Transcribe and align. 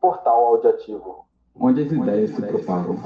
Portal 0.00 0.46
Audiativo. 0.46 1.26
Onde 1.54 1.82
as 1.82 1.92
ideias 1.92 2.30
se 2.30 2.42
propagam. 2.42 2.96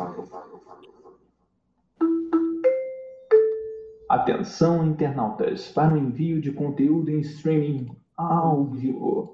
Atenção, 4.09 4.87
internautas, 4.87 5.69
para 5.69 5.95
o 5.95 5.97
envio 5.97 6.41
de 6.41 6.53
conteúdo 6.53 7.11
em 7.11 7.21
streaming 7.21 7.97
áudio. 8.17 9.33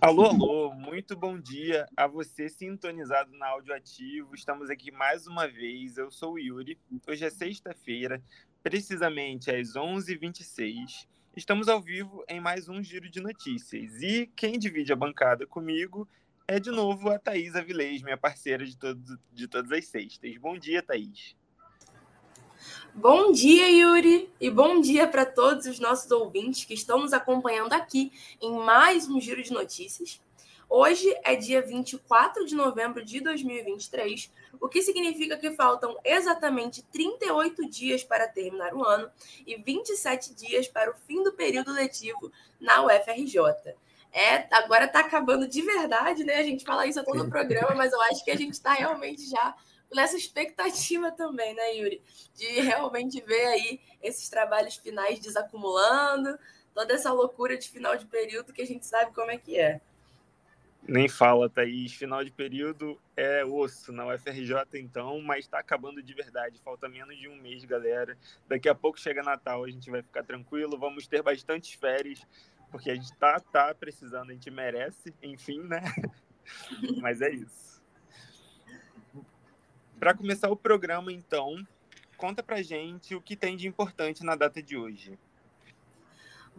Alô, 0.00 0.24
alô, 0.26 0.67
muito 0.98 1.16
bom 1.16 1.38
dia 1.38 1.88
a 1.96 2.08
você 2.08 2.48
sintonizado 2.48 3.30
na 3.36 3.46
Áudio 3.50 3.72
Ativo. 3.72 4.34
Estamos 4.34 4.68
aqui 4.68 4.90
mais 4.90 5.28
uma 5.28 5.46
vez. 5.46 5.96
Eu 5.96 6.10
sou 6.10 6.32
o 6.32 6.38
Yuri. 6.40 6.76
Hoje 7.06 7.24
é 7.24 7.30
sexta-feira, 7.30 8.20
precisamente 8.64 9.48
às 9.48 9.74
11h26. 9.74 11.06
Estamos 11.36 11.68
ao 11.68 11.80
vivo 11.80 12.24
em 12.28 12.40
mais 12.40 12.68
um 12.68 12.82
giro 12.82 13.08
de 13.08 13.20
notícias. 13.20 14.02
E 14.02 14.28
quem 14.34 14.58
divide 14.58 14.92
a 14.92 14.96
bancada 14.96 15.46
comigo 15.46 16.08
é 16.48 16.58
de 16.58 16.72
novo 16.72 17.10
a 17.10 17.18
Thaís 17.20 17.54
Avilés, 17.54 18.02
minha 18.02 18.16
parceira 18.16 18.66
de, 18.66 18.76
todo, 18.76 19.20
de 19.32 19.46
todas 19.46 19.70
as 19.70 19.86
sextas. 19.86 20.36
Bom 20.36 20.58
dia, 20.58 20.82
Thaís. 20.82 21.36
Bom 22.92 23.30
dia, 23.30 23.70
Yuri, 23.70 24.28
e 24.40 24.50
bom 24.50 24.80
dia 24.80 25.06
para 25.06 25.24
todos 25.24 25.66
os 25.66 25.78
nossos 25.78 26.10
ouvintes 26.10 26.64
que 26.64 26.74
estão 26.74 26.98
nos 26.98 27.12
acompanhando 27.12 27.72
aqui 27.72 28.10
em 28.42 28.58
mais 28.58 29.08
um 29.08 29.20
Giro 29.20 29.40
de 29.40 29.52
Notícias. 29.52 30.20
Hoje 30.70 31.18
é 31.24 31.34
dia 31.34 31.62
24 31.62 32.44
de 32.44 32.54
novembro 32.54 33.02
de 33.02 33.20
2023, 33.20 34.30
o 34.60 34.68
que 34.68 34.82
significa 34.82 35.38
que 35.38 35.52
faltam 35.52 35.96
exatamente 36.04 36.82
38 36.82 37.70
dias 37.70 38.04
para 38.04 38.28
terminar 38.28 38.74
o 38.74 38.84
ano 38.84 39.10
e 39.46 39.56
27 39.56 40.34
dias 40.34 40.68
para 40.68 40.90
o 40.90 40.94
fim 41.06 41.22
do 41.22 41.32
período 41.32 41.72
letivo 41.72 42.30
na 42.60 42.84
UFRJ. 42.84 43.40
É, 44.12 44.46
agora 44.54 44.84
está 44.84 45.00
acabando 45.00 45.48
de 45.48 45.62
verdade, 45.62 46.22
né? 46.22 46.36
A 46.36 46.42
gente 46.42 46.66
fala 46.66 46.86
isso 46.86 47.00
a 47.00 47.04
todo 47.04 47.24
o 47.24 47.30
programa, 47.30 47.74
mas 47.74 47.90
eu 47.90 48.00
acho 48.02 48.22
que 48.22 48.30
a 48.30 48.36
gente 48.36 48.52
está 48.52 48.74
realmente 48.74 49.26
já 49.26 49.56
nessa 49.94 50.18
expectativa 50.18 51.10
também, 51.10 51.54
né, 51.54 51.76
Yuri? 51.76 52.02
De 52.34 52.60
realmente 52.60 53.22
ver 53.22 53.46
aí 53.46 53.80
esses 54.02 54.28
trabalhos 54.28 54.76
finais 54.76 55.18
desacumulando, 55.18 56.38
toda 56.74 56.92
essa 56.92 57.10
loucura 57.10 57.56
de 57.56 57.70
final 57.70 57.96
de 57.96 58.04
período 58.04 58.52
que 58.52 58.60
a 58.60 58.66
gente 58.66 58.86
sabe 58.86 59.14
como 59.14 59.30
é 59.30 59.38
que 59.38 59.58
é. 59.58 59.80
Nem 60.88 61.06
fala, 61.06 61.50
Thaís. 61.50 61.92
Final 61.92 62.24
de 62.24 62.30
período 62.30 62.98
é 63.14 63.44
osso 63.44 63.92
na 63.92 64.06
UFRJ, 64.06 64.54
então, 64.80 65.20
mas 65.20 65.40
está 65.40 65.58
acabando 65.58 66.02
de 66.02 66.14
verdade. 66.14 66.58
Falta 66.64 66.88
menos 66.88 67.14
de 67.18 67.28
um 67.28 67.36
mês, 67.36 67.62
galera. 67.66 68.16
Daqui 68.48 68.70
a 68.70 68.74
pouco 68.74 68.98
chega 68.98 69.22
Natal, 69.22 69.62
a 69.64 69.70
gente 69.70 69.90
vai 69.90 70.00
ficar 70.02 70.24
tranquilo. 70.24 70.78
Vamos 70.78 71.06
ter 71.06 71.22
bastantes 71.22 71.74
férias, 71.74 72.26
porque 72.70 72.90
a 72.90 72.94
gente 72.94 73.12
tá, 73.18 73.38
tá 73.38 73.74
precisando, 73.74 74.30
a 74.30 74.32
gente 74.32 74.50
merece, 74.50 75.14
enfim, 75.22 75.60
né? 75.60 75.82
mas 77.02 77.20
é 77.20 77.32
isso. 77.32 77.82
Para 80.00 80.14
começar 80.14 80.48
o 80.48 80.56
programa, 80.56 81.12
então, 81.12 81.66
conta 82.16 82.42
pra 82.42 82.62
gente 82.62 83.14
o 83.14 83.20
que 83.20 83.36
tem 83.36 83.58
de 83.58 83.68
importante 83.68 84.24
na 84.24 84.34
data 84.34 84.62
de 84.62 84.74
hoje. 84.74 85.18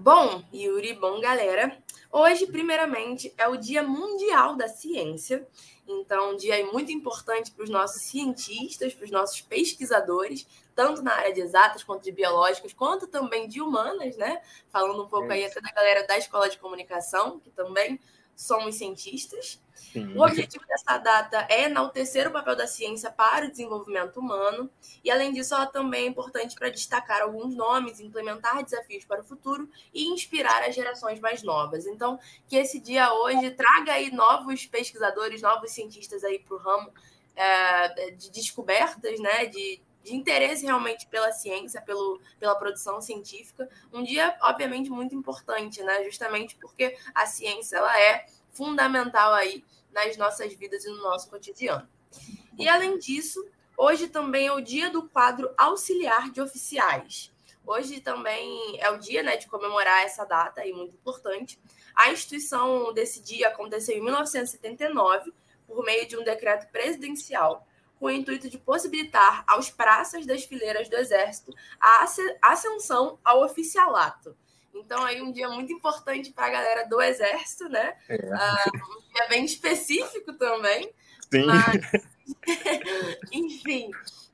Bom, 0.01 0.41
Yuri, 0.53 0.93
bom, 0.93 1.19
galera. 1.19 1.77
Hoje, 2.09 2.47
primeiramente, 2.47 3.33
é 3.37 3.49
o 3.49 3.57
Dia 3.57 3.83
Mundial 3.83 4.55
da 4.55 4.69
Ciência. 4.69 5.45
Então, 5.85 6.31
um 6.31 6.37
dia 6.37 6.65
muito 6.71 6.89
importante 6.89 7.51
para 7.51 7.65
os 7.65 7.69
nossos 7.69 8.03
cientistas, 8.03 8.93
para 8.93 9.03
os 9.03 9.11
nossos 9.11 9.41
pesquisadores, 9.41 10.47
tanto 10.73 11.01
na 11.01 11.13
área 11.13 11.33
de 11.33 11.41
exatas 11.41 11.83
quanto 11.83 12.05
de 12.05 12.13
biológicas, 12.13 12.71
quanto 12.71 13.07
também 13.07 13.45
de 13.49 13.61
humanas, 13.61 14.15
né? 14.15 14.41
Falando 14.69 15.03
um 15.03 15.07
pouco 15.09 15.29
é 15.33 15.35
aí 15.35 15.45
até 15.45 15.59
da 15.59 15.69
galera 15.69 16.07
da 16.07 16.17
Escola 16.17 16.49
de 16.49 16.57
Comunicação, 16.57 17.37
que 17.37 17.49
também 17.49 17.99
somos 18.39 18.75
cientistas. 18.75 19.61
Sim. 19.73 20.15
O 20.15 20.23
objetivo 20.23 20.65
dessa 20.65 20.97
data 20.97 21.45
é 21.49 21.63
enaltecer 21.63 22.25
o 22.25 22.31
papel 22.31 22.55
da 22.55 22.65
ciência 22.65 23.11
para 23.11 23.45
o 23.45 23.51
desenvolvimento 23.51 24.17
humano, 24.17 24.69
e 25.03 25.11
além 25.11 25.33
disso, 25.33 25.53
ela 25.53 25.65
também 25.65 26.05
é 26.05 26.07
importante 26.07 26.55
para 26.55 26.69
destacar 26.69 27.21
alguns 27.21 27.53
nomes, 27.53 27.99
implementar 27.99 28.63
desafios 28.63 29.03
para 29.03 29.21
o 29.21 29.25
futuro 29.25 29.69
e 29.93 30.05
inspirar 30.05 30.63
as 30.63 30.73
gerações 30.73 31.19
mais 31.19 31.43
novas. 31.43 31.85
Então, 31.85 32.17
que 32.47 32.55
esse 32.55 32.79
dia 32.79 33.13
hoje 33.13 33.51
traga 33.51 33.93
aí 33.93 34.09
novos 34.09 34.65
pesquisadores, 34.65 35.41
novos 35.41 35.71
cientistas 35.71 36.23
aí 36.23 36.39
para 36.39 36.55
o 36.55 36.59
ramo 36.59 36.93
é, 37.35 38.11
de 38.11 38.31
descobertas, 38.31 39.19
né, 39.19 39.47
de, 39.47 39.81
de 40.03 40.15
interesse 40.15 40.65
realmente 40.65 41.07
pela 41.07 41.31
ciência, 41.31 41.81
pelo, 41.81 42.21
pela 42.39 42.55
produção 42.55 43.01
científica. 43.01 43.69
Um 43.91 44.03
dia, 44.03 44.35
obviamente, 44.41 44.89
muito 44.89 45.13
importante, 45.13 45.83
né? 45.83 46.03
Justamente 46.03 46.55
porque 46.55 46.97
a 47.13 47.25
ciência 47.25 47.77
ela 47.77 47.99
é 47.99 48.25
fundamental 48.51 49.33
aí 49.33 49.63
nas 49.91 50.17
nossas 50.17 50.53
vidas 50.53 50.85
e 50.85 50.89
no 50.89 51.01
nosso 51.01 51.29
cotidiano. 51.29 51.87
E 52.57 52.67
além 52.67 52.97
disso, 52.97 53.45
hoje 53.77 54.07
também 54.07 54.47
é 54.47 54.51
o 54.51 54.61
dia 54.61 54.89
do 54.89 55.07
quadro 55.07 55.49
auxiliar 55.57 56.29
de 56.31 56.41
oficiais. 56.41 57.31
Hoje 57.65 57.99
também 58.01 58.79
é 58.81 58.89
o 58.89 58.97
dia 58.97 59.21
né, 59.21 59.37
de 59.37 59.47
comemorar 59.47 60.03
essa 60.03 60.25
data 60.25 60.61
aí 60.61 60.73
muito 60.73 60.95
importante. 60.95 61.59
A 61.95 62.11
instituição 62.11 62.93
desse 62.93 63.21
dia 63.21 63.49
aconteceu 63.49 63.95
em 63.95 64.01
1979 64.01 65.31
por 65.67 65.85
meio 65.85 66.07
de 66.07 66.17
um 66.17 66.23
decreto 66.23 66.71
presidencial 66.71 67.67
com 67.99 68.05
o 68.05 68.11
intuito 68.11 68.49
de 68.49 68.57
possibilitar 68.57 69.43
aos 69.45 69.69
praças 69.69 70.25
das 70.25 70.43
fileiras 70.43 70.87
do 70.87 70.95
Exército 70.95 71.53
a 71.79 72.05
ascensão 72.41 73.19
ao 73.23 73.43
oficialato. 73.43 74.35
Então, 74.73 75.03
aí, 75.03 75.21
um 75.21 75.31
dia 75.31 75.49
muito 75.49 75.73
importante 75.73 76.31
para 76.31 76.45
a 76.45 76.49
galera 76.49 76.87
do 76.87 77.01
Exército, 77.01 77.67
né? 77.67 77.97
É. 78.07 78.15
Uh, 78.15 78.97
um 78.97 79.13
dia 79.13 79.27
bem 79.27 79.43
específico 79.43 80.33
também. 80.33 80.93
Sim. 81.31 81.45
Mas... 81.45 81.91
Enfim, 83.31 83.91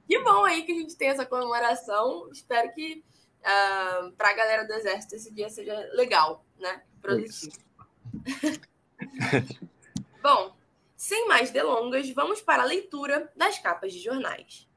que 0.08 0.20
bom 0.20 0.46
aí 0.46 0.64
que 0.64 0.72
a 0.72 0.76
gente 0.76 0.96
tem 0.96 1.10
essa 1.10 1.26
comemoração. 1.26 2.30
Espero 2.32 2.72
que 2.74 2.96
uh, 2.96 3.02
ah, 3.44 4.12
para 4.18 4.30
a 4.30 4.34
galera 4.34 4.66
do 4.66 4.74
Exército 4.74 5.16
esse 5.16 5.34
dia 5.34 5.50
seja 5.50 5.76
legal, 5.94 6.46
né? 6.60 6.82
Produtivo. 7.02 7.58
bom, 10.22 10.56
sem 11.06 11.28
mais 11.28 11.52
delongas, 11.52 12.10
vamos 12.10 12.42
para 12.42 12.64
a 12.64 12.66
leitura 12.66 13.32
das 13.36 13.60
capas 13.60 13.94
de 13.94 14.00
jornais. 14.00 14.68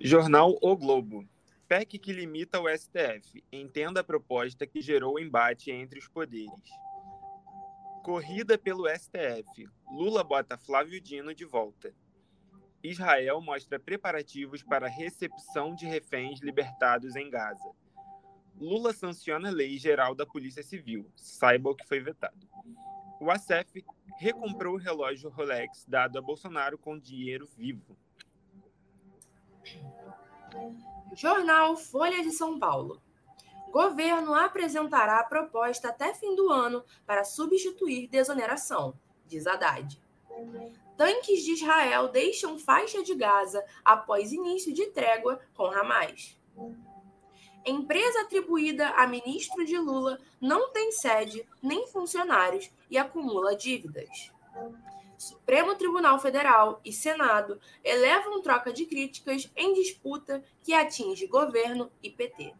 Jornal 0.00 0.56
O 0.62 0.74
Globo. 0.74 1.28
PEC 1.68 1.98
que 1.98 2.14
limita 2.14 2.58
o 2.58 2.66
STF. 2.66 3.44
Entenda 3.52 4.00
a 4.00 4.04
proposta 4.04 4.66
que 4.66 4.80
gerou 4.80 5.20
embate 5.20 5.70
entre 5.70 5.98
os 5.98 6.08
poderes. 6.08 6.50
Corrida 8.02 8.56
pelo 8.56 8.88
STF. 8.88 9.68
Lula 9.92 10.24
bota 10.24 10.56
Flávio 10.56 10.98
Dino 10.98 11.34
de 11.34 11.44
volta. 11.44 11.94
Israel 12.82 13.42
mostra 13.42 13.78
preparativos 13.78 14.62
para 14.62 14.88
recepção 14.88 15.74
de 15.74 15.84
reféns 15.84 16.40
libertados 16.40 17.16
em 17.16 17.28
Gaza. 17.28 17.70
Lula 18.60 18.92
sanciona 18.92 19.48
a 19.48 19.52
lei 19.52 19.78
geral 19.78 20.14
da 20.14 20.26
Polícia 20.26 20.62
Civil. 20.62 21.10
Saiba 21.16 21.70
o 21.70 21.74
que 21.74 21.88
foi 21.88 21.98
vetado. 21.98 22.46
O 23.18 23.30
ACF 23.30 23.82
recomprou 24.18 24.74
o 24.74 24.78
relógio 24.78 25.30
Rolex 25.30 25.86
dado 25.88 26.18
a 26.18 26.22
Bolsonaro 26.22 26.76
com 26.76 26.98
dinheiro 26.98 27.46
vivo. 27.56 27.96
Jornal 31.14 31.76
Folha 31.76 32.22
de 32.22 32.30
São 32.32 32.58
Paulo. 32.58 33.00
Governo 33.70 34.34
apresentará 34.34 35.20
a 35.20 35.24
proposta 35.24 35.88
até 35.88 36.12
fim 36.12 36.34
do 36.34 36.50
ano 36.50 36.84
para 37.06 37.24
substituir 37.24 38.08
desoneração, 38.08 38.98
diz 39.26 39.46
Haddad. 39.46 39.98
Tanques 40.96 41.44
de 41.44 41.52
Israel 41.52 42.08
deixam 42.08 42.58
faixa 42.58 43.02
de 43.02 43.14
Gaza 43.14 43.64
após 43.82 44.32
início 44.32 44.72
de 44.72 44.86
trégua 44.86 45.40
com 45.54 45.66
Hamas. 45.66 46.36
Empresa 47.64 48.22
atribuída 48.22 48.88
a 48.90 49.06
ministro 49.06 49.64
de 49.66 49.76
Lula 49.76 50.18
não 50.40 50.70
tem 50.70 50.90
sede 50.92 51.46
nem 51.62 51.86
funcionários 51.86 52.70
e 52.90 52.96
acumula 52.96 53.54
dívidas. 53.54 54.32
Supremo 55.18 55.74
Tribunal 55.76 56.18
Federal 56.18 56.80
e 56.82 56.90
Senado 56.90 57.60
elevam 57.84 58.40
troca 58.40 58.72
de 58.72 58.86
críticas 58.86 59.50
em 59.54 59.74
disputa 59.74 60.42
que 60.62 60.72
atinge 60.72 61.26
governo 61.26 61.92
e 62.02 62.08
PT. 62.08 62.54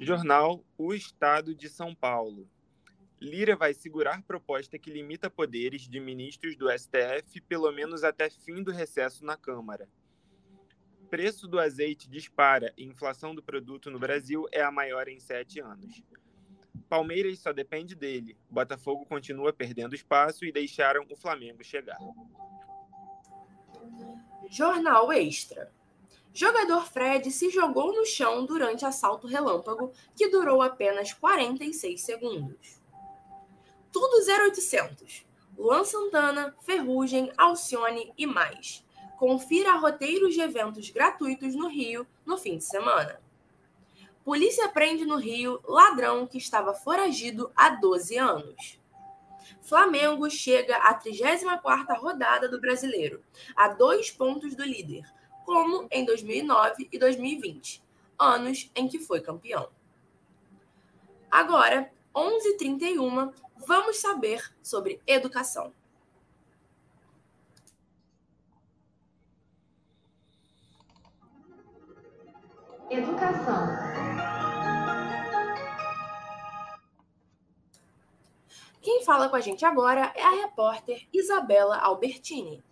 Jornal 0.00 0.64
O 0.76 0.92
Estado 0.92 1.54
de 1.54 1.68
São 1.68 1.94
Paulo. 1.94 2.48
Lira 3.20 3.54
vai 3.54 3.72
segurar 3.72 4.20
proposta 4.22 4.78
que 4.78 4.90
limita 4.90 5.30
poderes 5.30 5.82
de 5.82 6.00
ministros 6.00 6.56
do 6.56 6.68
STF 6.68 7.40
pelo 7.42 7.70
menos 7.70 8.02
até 8.02 8.28
fim 8.28 8.62
do 8.64 8.72
recesso 8.72 9.24
na 9.24 9.36
Câmara 9.36 9.88
preço 11.06 11.48
do 11.48 11.58
azeite 11.58 12.08
dispara 12.08 12.72
e 12.76 12.84
inflação 12.84 13.34
do 13.34 13.42
produto 13.42 13.90
no 13.90 13.98
Brasil 13.98 14.46
é 14.52 14.62
a 14.62 14.70
maior 14.70 15.08
em 15.08 15.18
sete 15.18 15.60
anos. 15.60 16.02
Palmeiras 16.88 17.38
só 17.38 17.52
depende 17.52 17.94
dele. 17.94 18.36
Botafogo 18.50 19.06
continua 19.06 19.52
perdendo 19.52 19.94
espaço 19.94 20.44
e 20.44 20.52
deixaram 20.52 21.06
o 21.10 21.16
Flamengo 21.16 21.64
chegar. 21.64 21.98
Jornal 24.48 25.12
Extra. 25.12 25.72
Jogador 26.32 26.86
Fred 26.86 27.30
se 27.30 27.48
jogou 27.50 27.94
no 27.94 28.04
chão 28.04 28.44
durante 28.44 28.84
assalto 28.84 29.26
relâmpago 29.26 29.92
que 30.14 30.28
durou 30.28 30.60
apenas 30.60 31.12
46 31.12 32.00
segundos. 32.00 32.80
Tudo 33.90 34.22
0800. 34.22 35.24
Luan 35.56 35.84
Santana, 35.84 36.54
Ferrugem, 36.60 37.32
Alcione 37.38 38.12
e 38.18 38.26
mais. 38.26 38.85
Confira 39.16 39.76
roteiros 39.76 40.34
de 40.34 40.40
eventos 40.40 40.90
gratuitos 40.90 41.54
no 41.54 41.68
Rio 41.68 42.06
no 42.24 42.36
fim 42.36 42.58
de 42.58 42.64
semana. 42.64 43.20
Polícia 44.24 44.68
prende 44.68 45.04
no 45.04 45.16
Rio 45.16 45.60
ladrão 45.64 46.26
que 46.26 46.38
estava 46.38 46.74
foragido 46.74 47.50
há 47.56 47.70
12 47.70 48.18
anos. 48.18 48.80
Flamengo 49.62 50.28
chega 50.28 50.76
à 50.76 50.98
34ª 50.98 51.96
rodada 51.98 52.48
do 52.48 52.60
Brasileiro, 52.60 53.22
a 53.54 53.68
dois 53.68 54.10
pontos 54.10 54.54
do 54.54 54.64
líder, 54.64 55.04
como 55.44 55.86
em 55.90 56.04
2009 56.04 56.88
e 56.92 56.98
2020, 56.98 57.82
anos 58.18 58.70
em 58.74 58.88
que 58.88 58.98
foi 58.98 59.20
campeão. 59.20 59.68
Agora, 61.30 61.90
11h31, 62.14 63.32
vamos 63.66 63.98
saber 63.98 64.52
sobre 64.62 65.00
educação. 65.06 65.72
Educação. 72.88 73.66
Quem 78.80 79.04
fala 79.04 79.28
com 79.28 79.34
a 79.34 79.40
gente 79.40 79.64
agora 79.64 80.12
é 80.14 80.22
a 80.22 80.42
repórter 80.42 81.04
Isabela 81.12 81.78
Albertini. 81.78 82.62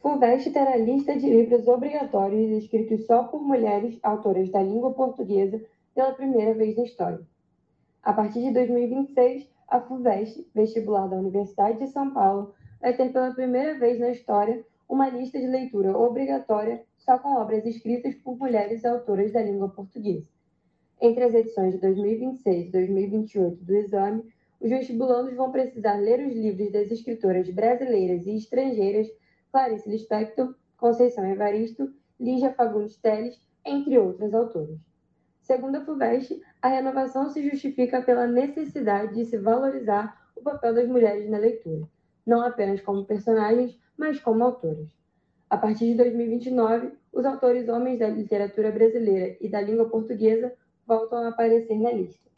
FUVEST 0.00 0.52
terá 0.52 0.76
lista 0.76 1.16
de 1.16 1.28
livros 1.28 1.66
obrigatórios 1.66 2.62
escritos 2.62 3.04
só 3.04 3.24
por 3.24 3.42
mulheres 3.42 3.98
autoras 4.00 4.48
da 4.48 4.62
língua 4.62 4.92
portuguesa 4.92 5.60
pela 5.92 6.12
primeira 6.12 6.54
vez 6.54 6.76
na 6.76 6.84
história. 6.84 7.26
A 8.00 8.12
partir 8.12 8.40
de 8.42 8.52
2026, 8.52 9.48
a 9.66 9.80
FUVEST, 9.80 10.46
vestibular 10.54 11.08
da 11.08 11.16
Universidade 11.16 11.78
de 11.78 11.88
São 11.88 12.12
Paulo, 12.12 12.54
vai 12.80 12.96
ter 12.96 13.12
pela 13.12 13.34
primeira 13.34 13.76
vez 13.76 13.98
na 13.98 14.10
história 14.10 14.64
uma 14.88 15.08
lista 15.08 15.38
de 15.38 15.46
leitura 15.46 15.98
obrigatória 15.98 16.82
só 17.08 17.18
com 17.18 17.36
obras 17.36 17.64
escritas 17.64 18.14
por 18.16 18.36
mulheres 18.36 18.84
autoras 18.84 19.32
da 19.32 19.40
língua 19.40 19.70
portuguesa. 19.70 20.28
Entre 21.00 21.24
as 21.24 21.32
edições 21.32 21.72
de 21.72 21.80
2026 21.80 22.68
e 22.68 22.70
2028 22.70 23.64
do 23.64 23.74
exame, 23.76 24.24
os 24.60 24.68
vestibulandos 24.68 25.34
vão 25.34 25.50
precisar 25.50 25.94
ler 25.94 26.20
os 26.26 26.34
livros 26.34 26.70
das 26.70 26.90
escritoras 26.90 27.48
brasileiras 27.48 28.26
e 28.26 28.36
estrangeiras 28.36 29.08
Clarice 29.50 29.88
Lispector, 29.88 30.54
Conceição 30.76 31.24
Evaristo, 31.24 31.90
Lígia 32.20 32.52
Fagundes 32.52 32.98
Teles, 32.98 33.40
entre 33.64 33.98
outras 33.98 34.34
autoras. 34.34 34.78
Segundo 35.40 35.76
a 35.76 35.84
FUVEST, 35.86 36.38
a 36.60 36.68
renovação 36.68 37.30
se 37.30 37.42
justifica 37.48 38.02
pela 38.02 38.26
necessidade 38.26 39.14
de 39.14 39.24
se 39.24 39.38
valorizar 39.38 40.30
o 40.36 40.42
papel 40.42 40.74
das 40.74 40.86
mulheres 40.86 41.26
na 41.30 41.38
leitura, 41.38 41.88
não 42.26 42.42
apenas 42.42 42.82
como 42.82 43.06
personagens, 43.06 43.80
mas 43.96 44.20
como 44.20 44.44
autoras. 44.44 44.97
A 45.50 45.56
partir 45.56 45.86
de 45.86 45.94
2029, 45.94 46.92
os 47.10 47.24
autores 47.24 47.68
homens 47.68 47.98
da 47.98 48.08
literatura 48.08 48.70
brasileira 48.70 49.36
e 49.40 49.48
da 49.48 49.60
língua 49.60 49.88
portuguesa 49.88 50.52
voltam 50.86 51.24
a 51.24 51.28
aparecer 51.28 51.78
na 51.78 51.90
lista. 51.90 52.28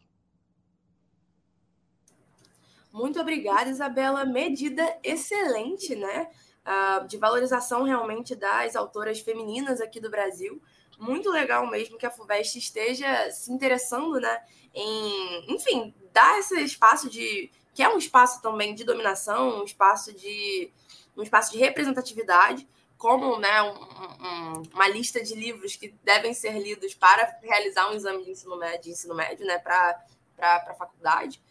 Muito 2.93 3.21
obrigada, 3.21 3.71
Isabela. 3.71 4.25
Medida 4.25 4.99
excelente, 5.03 5.95
né? 5.95 6.29
Uh, 6.65 7.07
de 7.07 7.17
valorização 7.17 7.83
realmente 7.85 8.37
das 8.37 8.77
autoras 8.77 9.21
femininas 9.21 9.81
aqui 9.81 9.99
do 9.99 10.11
Brasil. 10.11 10.61
Muito 10.99 11.31
legal 11.31 11.69
mesmo 11.69 11.97
que 11.97 12.07
a 12.07 12.11
FUVEST 12.11 12.59
esteja 12.59 13.31
se 13.31 13.51
interessando, 13.53 14.21
né? 14.21 14.43
Em, 14.73 15.53
enfim, 15.53 15.95
dar 16.13 16.39
esse 16.39 16.61
espaço 16.61 17.09
de. 17.11 17.51
que 17.75 17.83
é 17.83 17.89
um 17.89 17.99
espaço 17.99 18.41
também 18.43 18.75
de 18.75 18.85
dominação, 18.85 19.61
um 19.61 19.65
espaço 19.65 20.13
de. 20.13 20.71
um 21.17 21.23
espaço 21.23 21.53
de 21.53 21.59
representatividade 21.59 22.69
como 23.01 23.39
né, 23.39 23.63
um, 23.63 23.73
um, 23.73 24.63
uma 24.75 24.87
lista 24.87 25.23
de 25.23 25.35
livros 25.35 25.75
que 25.75 25.89
devem 26.05 26.35
ser 26.35 26.59
lidos 26.59 26.95
para 26.95 27.35
realizar 27.43 27.91
um 27.91 27.95
exame 27.95 28.23
de 28.23 28.33
ensino 28.33 28.59
médio, 28.59 28.83
de 28.83 28.91
ensino 28.91 29.15
médio 29.15 29.47
né, 29.47 29.59
para 29.59 30.05
a 30.39 30.75
faculdade. 30.75 31.43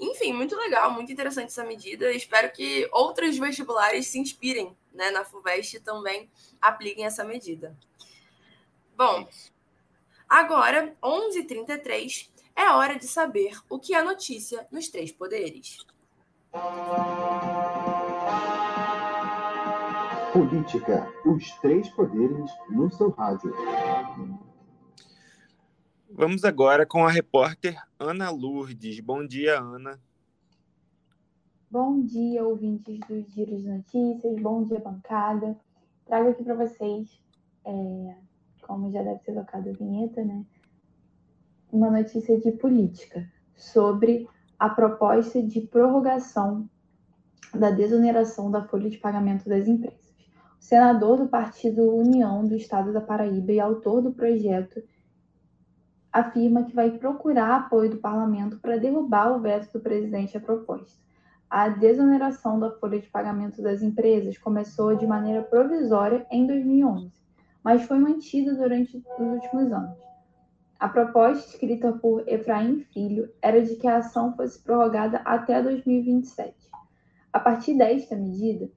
Enfim, 0.00 0.32
muito 0.32 0.56
legal, 0.56 0.90
muito 0.90 1.12
interessante 1.12 1.48
essa 1.48 1.62
medida. 1.62 2.10
Espero 2.10 2.50
que 2.50 2.88
outros 2.90 3.36
vestibulares 3.36 4.06
se 4.06 4.18
inspirem 4.18 4.74
né, 4.94 5.10
na 5.10 5.26
FUVEST 5.26 5.74
e 5.74 5.80
também 5.80 6.30
apliquem 6.58 7.04
essa 7.04 7.22
medida. 7.22 7.76
Bom, 8.96 9.28
agora, 10.26 10.96
11h33, 11.02 12.30
é 12.56 12.70
hora 12.70 12.98
de 12.98 13.06
saber 13.06 13.60
o 13.68 13.78
que 13.78 13.94
é 13.94 14.02
notícia 14.02 14.66
nos 14.72 14.88
três 14.88 15.12
poderes. 15.12 15.84
Política, 20.34 21.08
os 21.24 21.48
três 21.60 21.88
poderes 21.90 22.50
no 22.68 22.90
seu 22.90 23.10
rádio. 23.10 23.54
Vamos 26.10 26.42
agora 26.42 26.84
com 26.84 27.06
a 27.06 27.08
repórter 27.08 27.80
Ana 28.00 28.30
Lourdes. 28.30 28.98
Bom 28.98 29.24
dia, 29.24 29.60
Ana. 29.60 29.96
Bom 31.70 32.02
dia, 32.02 32.44
ouvintes 32.44 32.98
dos 33.08 33.32
Giros 33.32 33.62
de 33.62 33.68
Notícias. 33.68 34.42
Bom 34.42 34.64
dia, 34.64 34.80
bancada. 34.80 35.56
Trago 36.04 36.30
aqui 36.30 36.42
para 36.42 36.56
vocês, 36.56 37.22
é, 37.64 38.16
como 38.62 38.90
já 38.90 39.04
deve 39.04 39.20
ser 39.20 39.34
tocado 39.34 39.70
a 39.70 39.72
vinheta, 39.72 40.24
né? 40.24 40.44
Uma 41.70 41.92
notícia 41.92 42.40
de 42.40 42.50
política 42.50 43.24
sobre 43.54 44.28
a 44.58 44.68
proposta 44.68 45.40
de 45.40 45.60
prorrogação 45.60 46.68
da 47.54 47.70
desoneração 47.70 48.50
da 48.50 48.66
folha 48.66 48.90
de 48.90 48.98
pagamento 48.98 49.48
das 49.48 49.68
empresas 49.68 50.03
senador 50.64 51.18
do 51.18 51.28
Partido 51.28 51.94
União 51.94 52.42
do 52.48 52.56
Estado 52.56 52.90
da 52.90 53.00
Paraíba 53.02 53.52
e 53.52 53.60
autor 53.60 54.00
do 54.00 54.14
projeto, 54.14 54.82
afirma 56.10 56.64
que 56.64 56.74
vai 56.74 56.90
procurar 56.92 57.56
apoio 57.56 57.90
do 57.90 57.98
parlamento 57.98 58.58
para 58.60 58.78
derrubar 58.78 59.36
o 59.36 59.40
veto 59.40 59.70
do 59.74 59.80
presidente 59.80 60.38
à 60.38 60.40
proposta. 60.40 60.98
A 61.50 61.68
desoneração 61.68 62.58
da 62.58 62.70
folha 62.70 62.98
de 62.98 63.10
pagamento 63.10 63.60
das 63.60 63.82
empresas 63.82 64.38
começou 64.38 64.96
de 64.96 65.06
maneira 65.06 65.42
provisória 65.42 66.26
em 66.30 66.46
2011, 66.46 67.12
mas 67.62 67.82
foi 67.82 67.98
mantida 67.98 68.54
durante 68.54 68.96
os 68.96 69.04
últimos 69.18 69.70
anos. 69.70 69.98
A 70.80 70.88
proposta, 70.88 71.46
escrita 71.46 71.92
por 71.92 72.26
Efraim 72.26 72.80
Filho, 72.90 73.30
era 73.42 73.60
de 73.60 73.76
que 73.76 73.86
a 73.86 73.98
ação 73.98 74.34
fosse 74.34 74.62
prorrogada 74.62 75.18
até 75.26 75.62
2027. 75.62 76.56
A 77.30 77.38
partir 77.38 77.76
desta 77.76 78.16
medida, 78.16 78.70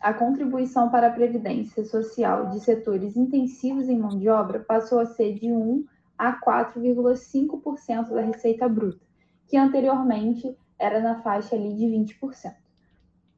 a 0.00 0.14
contribuição 0.14 0.90
para 0.90 1.08
a 1.08 1.12
previdência 1.12 1.84
social 1.84 2.48
de 2.48 2.60
setores 2.60 3.16
intensivos 3.16 3.88
em 3.88 3.98
mão 3.98 4.18
de 4.18 4.28
obra 4.28 4.60
passou 4.60 4.98
a 4.98 5.06
ser 5.06 5.34
de 5.34 5.52
1 5.52 5.84
a 6.16 6.40
4,5% 6.40 8.08
da 8.08 8.22
receita 8.22 8.66
bruta, 8.68 9.04
que 9.46 9.58
anteriormente 9.58 10.56
era 10.78 11.00
na 11.00 11.20
faixa 11.22 11.54
ali 11.54 11.74
de 11.74 11.84
20%. 11.84 12.54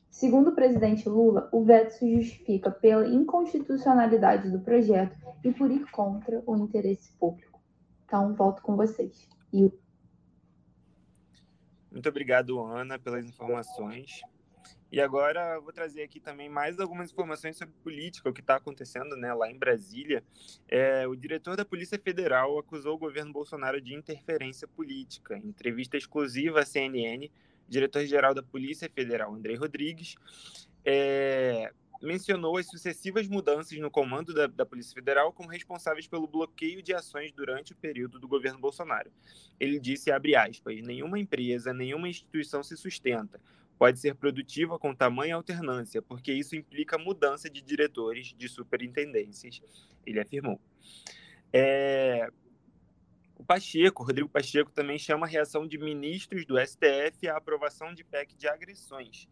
Segundo 0.08 0.50
o 0.50 0.54
presidente 0.54 1.08
Lula, 1.08 1.48
o 1.52 1.64
veto 1.64 1.94
se 1.94 2.14
justifica 2.14 2.70
pela 2.70 3.08
inconstitucionalidade 3.08 4.50
do 4.50 4.60
projeto 4.60 5.16
e 5.42 5.50
por 5.50 5.70
ir 5.70 5.90
contra 5.90 6.42
o 6.46 6.56
interesse 6.56 7.12
público. 7.18 7.60
Então, 8.04 8.34
volto 8.34 8.62
com 8.62 8.76
vocês. 8.76 9.26
Muito 11.90 12.08
obrigado, 12.08 12.60
Ana, 12.60 12.98
pelas 12.98 13.24
informações. 13.24 14.20
E 14.92 15.00
agora 15.00 15.58
vou 15.58 15.72
trazer 15.72 16.02
aqui 16.02 16.20
também 16.20 16.50
mais 16.50 16.78
algumas 16.78 17.10
informações 17.10 17.56
sobre 17.56 17.74
política, 17.82 18.28
o 18.28 18.32
que 18.32 18.42
está 18.42 18.56
acontecendo 18.56 19.16
né, 19.16 19.32
lá 19.32 19.50
em 19.50 19.56
Brasília. 19.56 20.22
É, 20.68 21.08
o 21.08 21.16
diretor 21.16 21.56
da 21.56 21.64
Polícia 21.64 21.98
Federal 21.98 22.58
acusou 22.58 22.96
o 22.96 22.98
governo 22.98 23.32
Bolsonaro 23.32 23.80
de 23.80 23.94
interferência 23.94 24.68
política. 24.68 25.34
Em 25.38 25.46
entrevista 25.46 25.96
exclusiva 25.96 26.60
à 26.60 26.66
CNN, 26.66 27.30
diretor-geral 27.66 28.34
da 28.34 28.42
Polícia 28.42 28.86
Federal, 28.94 29.34
Andrei 29.34 29.56
Rodrigues, 29.56 30.14
é, 30.84 31.72
mencionou 32.02 32.58
as 32.58 32.66
sucessivas 32.66 33.26
mudanças 33.26 33.78
no 33.78 33.90
comando 33.90 34.34
da, 34.34 34.46
da, 34.46 34.66
Polícia 34.66 34.92
Federal 34.92 35.32
como 35.32 35.48
responsáveis 35.48 36.06
pelo 36.06 36.26
bloqueio 36.26 36.82
de 36.82 36.92
ações 36.92 37.32
durante 37.32 37.72
o 37.72 37.76
período 37.76 38.18
do 38.18 38.28
governo 38.28 38.58
Bolsonaro. 38.58 39.10
Ele 39.58 39.80
disse, 39.80 40.12
abre 40.12 40.36
aspas, 40.36 40.82
nenhuma 40.82 41.18
empresa, 41.18 41.72
nenhuma 41.72 42.10
instituição 42.10 42.62
se 42.62 42.76
sustenta 42.76 43.40
pode 43.82 43.98
ser 43.98 44.14
produtiva 44.14 44.78
com 44.78 44.94
tamanha 44.94 45.34
alternância, 45.34 46.00
porque 46.00 46.32
isso 46.32 46.54
implica 46.54 46.96
mudança 46.96 47.50
de 47.50 47.60
diretores 47.60 48.32
de 48.32 48.48
superintendências, 48.48 49.60
ele 50.06 50.20
afirmou. 50.20 50.60
É... 51.52 52.30
O 53.36 53.42
Pacheco, 53.42 54.04
Rodrigo 54.04 54.28
Pacheco, 54.28 54.70
também 54.70 55.00
chama 55.00 55.26
a 55.26 55.28
reação 55.28 55.66
de 55.66 55.78
ministros 55.78 56.46
do 56.46 56.64
STF 56.64 57.26
à 57.26 57.36
aprovação 57.36 57.92
de 57.92 58.04
PEC 58.04 58.36
de 58.36 58.46
agressões. 58.46 59.28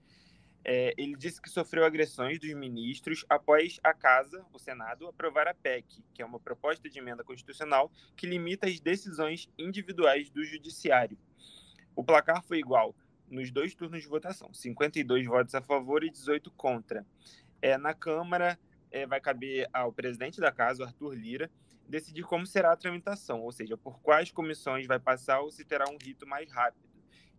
é, 0.64 0.94
ele 0.98 1.14
disse 1.14 1.40
que 1.40 1.48
sofreu 1.48 1.84
agressões 1.84 2.40
dos 2.40 2.52
ministros 2.52 3.24
após 3.28 3.78
a 3.84 3.94
Casa, 3.94 4.44
o 4.52 4.58
Senado, 4.58 5.06
aprovar 5.06 5.46
a 5.46 5.54
PEC, 5.54 6.02
que 6.12 6.22
é 6.22 6.26
uma 6.26 6.40
proposta 6.40 6.90
de 6.90 6.98
emenda 6.98 7.22
constitucional 7.22 7.88
que 8.16 8.26
limita 8.26 8.66
as 8.66 8.80
decisões 8.80 9.48
individuais 9.56 10.28
do 10.28 10.42
judiciário. 10.42 11.16
O 11.94 12.02
placar 12.02 12.42
foi 12.42 12.58
igual 12.58 12.96
nos 13.30 13.50
dois 13.50 13.74
turnos 13.74 14.02
de 14.02 14.08
votação, 14.08 14.52
52 14.52 15.26
votos 15.26 15.54
a 15.54 15.62
favor 15.62 16.02
e 16.02 16.10
18 16.10 16.50
contra. 16.50 17.06
É, 17.62 17.78
na 17.78 17.94
Câmara, 17.94 18.58
é, 18.90 19.06
vai 19.06 19.20
caber 19.20 19.68
ao 19.72 19.92
presidente 19.92 20.40
da 20.40 20.50
Casa, 20.50 20.84
Arthur 20.84 21.14
Lira, 21.14 21.50
decidir 21.88 22.24
como 22.24 22.46
será 22.46 22.72
a 22.72 22.76
tramitação, 22.76 23.40
ou 23.40 23.52
seja, 23.52 23.76
por 23.76 24.00
quais 24.00 24.30
comissões 24.30 24.86
vai 24.86 24.98
passar 24.98 25.40
ou 25.40 25.50
se 25.50 25.64
terá 25.64 25.84
um 25.88 25.98
rito 26.00 26.26
mais 26.26 26.50
rápido. 26.50 26.88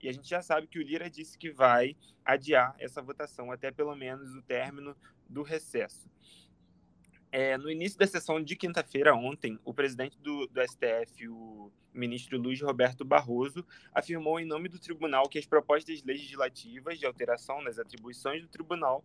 E 0.01 0.09
a 0.09 0.11
gente 0.11 0.27
já 0.27 0.41
sabe 0.41 0.67
que 0.67 0.79
o 0.79 0.83
Lira 0.83 1.09
disse 1.09 1.37
que 1.37 1.51
vai 1.51 1.95
adiar 2.25 2.75
essa 2.79 3.01
votação 3.01 3.51
até 3.51 3.71
pelo 3.71 3.95
menos 3.95 4.33
o 4.33 4.41
término 4.41 4.95
do 5.29 5.43
recesso. 5.43 6.09
É, 7.31 7.57
no 7.57 7.71
início 7.71 7.97
da 7.97 8.05
sessão 8.05 8.43
de 8.43 8.57
quinta-feira, 8.57 9.15
ontem, 9.15 9.57
o 9.63 9.73
presidente 9.73 10.19
do, 10.19 10.47
do, 10.47 10.61
STF, 10.61 11.29
o 11.29 11.71
ministro 11.93 12.37
Luiz 12.37 12.59
Roberto 12.59 13.05
Barroso, 13.05 13.65
afirmou 13.93 14.37
em 14.37 14.45
nome 14.45 14.67
do 14.67 14.77
tribunal 14.77 15.29
que 15.29 15.39
as 15.39 15.45
propostas 15.45 16.03
legislativas 16.03 16.99
de 16.99 17.05
alteração 17.05 17.61
nas 17.61 17.79
atribuições 17.79 18.41
do 18.41 18.49
tribunal, 18.49 19.01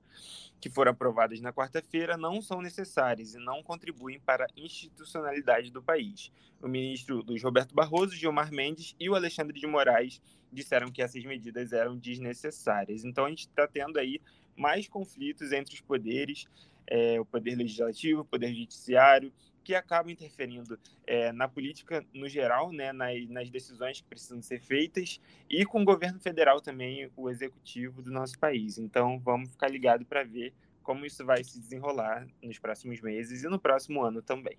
que 0.61 0.69
foram 0.69 0.91
aprovadas 0.91 1.41
na 1.41 1.53
quarta-feira, 1.53 2.17
não 2.17 2.43
são 2.43 2.61
necessárias 2.61 3.33
e 3.33 3.39
não 3.39 3.63
contribuem 3.63 4.19
para 4.19 4.47
a 4.47 4.49
institucionalidade 4.57 5.71
do 5.71 5.81
país. 5.81 6.33
O 6.61 6.67
ministro 6.67 7.23
Luiz 7.25 7.45
Roberto 7.45 7.77
Barroso, 7.77 8.17
Gilmar 8.17 8.51
Mendes 8.51 8.97
e 8.99 9.09
o 9.09 9.15
Alexandre 9.15 9.61
de 9.61 9.69
Moraes 9.69 10.21
disseram 10.53 10.91
que 10.91 11.01
essas 11.01 11.25
medidas 11.25 11.73
eram 11.73 11.97
desnecessárias. 11.97 13.05
Então, 13.05 13.25
a 13.25 13.29
gente 13.29 13.47
está 13.47 13.69
tendo 13.69 14.01
aí 14.01 14.21
mais 14.57 14.89
conflitos 14.89 15.53
entre 15.53 15.75
os 15.75 15.81
poderes 15.81 16.47
é, 16.87 17.21
o 17.21 17.25
poder 17.25 17.57
legislativo, 17.57 18.21
o 18.23 18.25
poder 18.25 18.55
judiciário, 18.55 19.33
que 19.67 19.75
acabam 19.75 20.13
interferindo 20.13 20.79
é, 21.05 21.33
na 21.33 21.49
política 21.49 22.07
no 22.15 22.29
geral, 22.29 22.71
né, 22.71 22.93
nas, 22.93 23.29
nas, 23.29 23.51
decisões 23.51 24.01
que 24.01 24.07
precisam 24.07 24.41
ser 24.41 24.61
feitas, 24.61 25.21
e 25.51 25.65
com 25.67 25.83
o 25.83 25.85
governo 25.85 26.21
federal 26.21 26.61
também, 26.61 27.11
o 27.17 27.29
executivo 27.29 28.01
do 28.01 28.13
nosso 28.13 28.39
país. 28.39 28.79
Então, 28.79 29.19
vamos 29.19 29.51
ficar 29.51 29.69
ligado 29.69 30.05
para 30.05 30.23
ver 30.23 30.55
como 30.85 31.05
isso 31.05 31.27
vai 31.27 31.43
se 31.43 31.59
desenrolar 31.59 32.29
nos 32.41 32.61
próximos 32.61 33.01
meses 33.01 33.43
e 33.43 33.49
no 33.49 33.59
próximo 33.59 34.05
ano 34.05 34.23
também. 34.23 34.57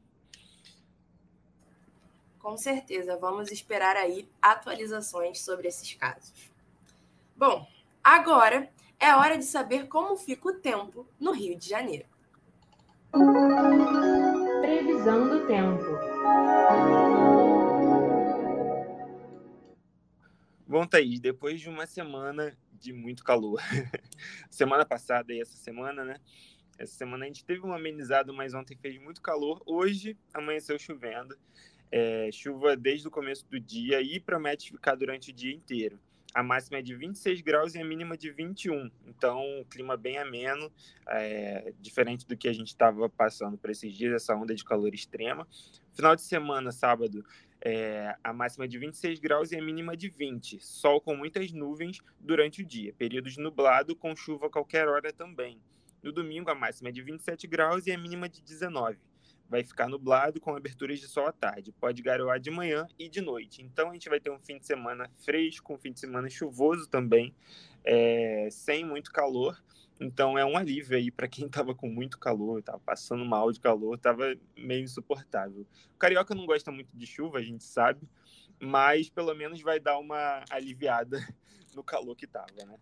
Com 2.38 2.57
certeza, 2.57 3.17
vamos 3.17 3.50
esperar 3.50 3.96
aí 3.96 4.29
atualizações 4.41 5.39
sobre 5.39 5.69
esses 5.69 5.93
casos. 5.93 6.51
Bom, 7.34 7.65
agora 8.03 8.69
é 9.00 9.15
hora 9.15 9.38
de 9.38 9.46
saber 9.46 9.88
como 9.88 10.17
fica 10.17 10.50
o 10.50 10.53
tempo 10.53 11.07
no 11.17 11.31
Rio 11.31 11.57
de 11.57 11.69
Janeiro. 11.69 12.16
Previsão 14.62 15.29
do 15.29 15.47
tempo. 15.47 15.83
Bom, 20.67 20.86
Thaís, 20.86 21.19
depois 21.19 21.59
de 21.59 21.67
uma 21.67 21.88
semana 21.88 22.55
de 22.74 22.93
muito 22.93 23.24
calor, 23.24 23.59
semana 24.51 24.86
passada 24.86 25.33
e 25.33 25.41
essa 25.41 25.57
semana, 25.57 26.05
né? 26.05 26.17
Essa 26.77 26.93
semana 26.93 27.25
a 27.25 27.27
gente 27.27 27.43
teve 27.43 27.62
uma 27.62 27.77
amenizada, 27.77 28.31
mas 28.31 28.53
ontem 28.53 28.77
fez 28.77 29.01
muito 29.01 29.19
calor. 29.19 29.63
Hoje 29.65 30.15
amanheceu 30.31 30.77
chovendo. 30.77 31.36
É, 31.89 32.29
chuva 32.31 32.75
desde 32.75 33.07
o 33.07 33.12
começo 33.12 33.47
do 33.50 33.59
dia 33.59 34.00
e 34.01 34.19
promete 34.19 34.71
ficar 34.71 34.93
durante 34.93 35.31
o 35.31 35.33
dia 35.33 35.55
inteiro 35.55 36.00
a 36.38 36.44
máxima 36.44 36.77
é 36.77 36.82
de 36.84 36.96
26 36.96 37.41
graus 37.41 37.74
e 37.74 37.82
a 37.82 37.84
mínima 37.84 38.15
de 38.15 38.29
21. 38.29 38.91
Então, 39.08 39.41
um 39.41 39.63
clima 39.63 39.98
bem 39.98 40.20
ameno, 40.20 40.72
é, 41.08 41.74
diferente 41.79 42.27
do 42.27 42.38
que 42.38 42.48
a 42.48 42.53
gente 42.53 42.67
estava 42.67 43.10
passando 43.10 43.58
por 43.58 43.72
esses 43.72 43.91
dias, 43.91 44.13
essa 44.13 44.36
onda 44.36 44.53
de 44.53 44.63
calor 44.63 44.94
extrema. 44.94 45.48
Final 45.96 46.15
de 46.15 46.22
semana, 46.22 46.72
sábado, 46.72 47.25
é, 47.60 48.15
a 48.24 48.32
máxima 48.32 48.65
é 48.65 48.67
de 48.67 48.77
26 48.77 49.17
graus 49.17 49.51
e 49.51 49.58
a 49.58 49.62
mínima 49.63 49.98
de 49.98 50.10
20. 50.10 50.63
Sol 50.63 51.01
com 51.01 51.15
muitas 51.15 51.51
nuvens 51.51 52.01
durante 52.20 52.62
o 52.62 52.65
dia. 52.65 52.94
Períodos 52.94 53.36
nublado 53.38 53.96
com 53.96 54.15
chuva 54.15 54.46
a 54.46 54.50
qualquer 54.51 54.88
hora 54.88 55.12
também. 55.12 55.60
No 56.03 56.12
domingo, 56.12 56.51
a 56.51 56.56
máxima 56.56 56.89
é 56.89 56.91
de 56.91 57.01
27 57.01 57.48
graus 57.48 57.88
e 57.88 57.91
a 57.91 57.98
mínima 57.98 58.29
de 58.29 58.44
19 58.44 59.00
vai 59.50 59.63
ficar 59.63 59.88
nublado 59.88 60.39
com 60.39 60.56
aberturas 60.56 61.00
de 61.00 61.08
sol 61.08 61.27
à 61.27 61.32
tarde. 61.32 61.72
Pode 61.72 62.01
garoar 62.01 62.39
de 62.39 62.51
manhã 62.51 62.88
e 63.00 63.10
de 63.10 63.22
noite. 63.22 63.62
Então 63.62 63.89
a 63.89 63.94
gente 63.94 64.10
vai 64.10 64.20
ter 64.20 64.30
um 64.30 64.39
fim 64.39 64.58
de 64.58 64.66
semana 64.66 65.10
fresco, 65.24 65.74
um 65.74 65.77
fim 65.77 65.92
de 65.92 66.00
semana 66.00 66.30
chuvoso 66.30 66.88
também, 66.88 67.34
é, 67.84 68.48
sem 68.51 68.86
muito 68.86 69.12
calor. 69.12 69.62
Então 70.00 70.38
é 70.38 70.46
um 70.46 70.56
alívio 70.56 70.98
aí 70.98 71.10
para 71.10 71.27
quem 71.27 71.46
estava 71.48 71.74
com 71.74 71.89
muito 71.89 72.20
calor, 72.20 72.60
estava 72.60 72.80
passando 72.80 73.25
mal 73.25 73.51
de 73.51 73.60
calor, 73.60 73.96
estava 73.96 74.36
meio 74.56 74.84
insuportável. 74.84 75.66
O 75.96 75.98
carioca 75.98 76.36
não 76.36 76.46
gosta 76.46 76.72
muito 76.72 76.89
de 76.94 77.06
chuva, 77.06 77.39
a 77.39 77.44
gente 77.44 77.63
sabe, 77.63 78.08
mas 78.60 79.10
pelo 79.10 79.34
menos 79.34 79.62
vai 79.62 79.80
dar 79.80 79.98
uma 79.98 80.44
aliviada 80.50 81.18
no 81.75 81.84
calor 81.84 82.16
que 82.16 82.25
estava, 82.25 82.66
né? 82.66 82.77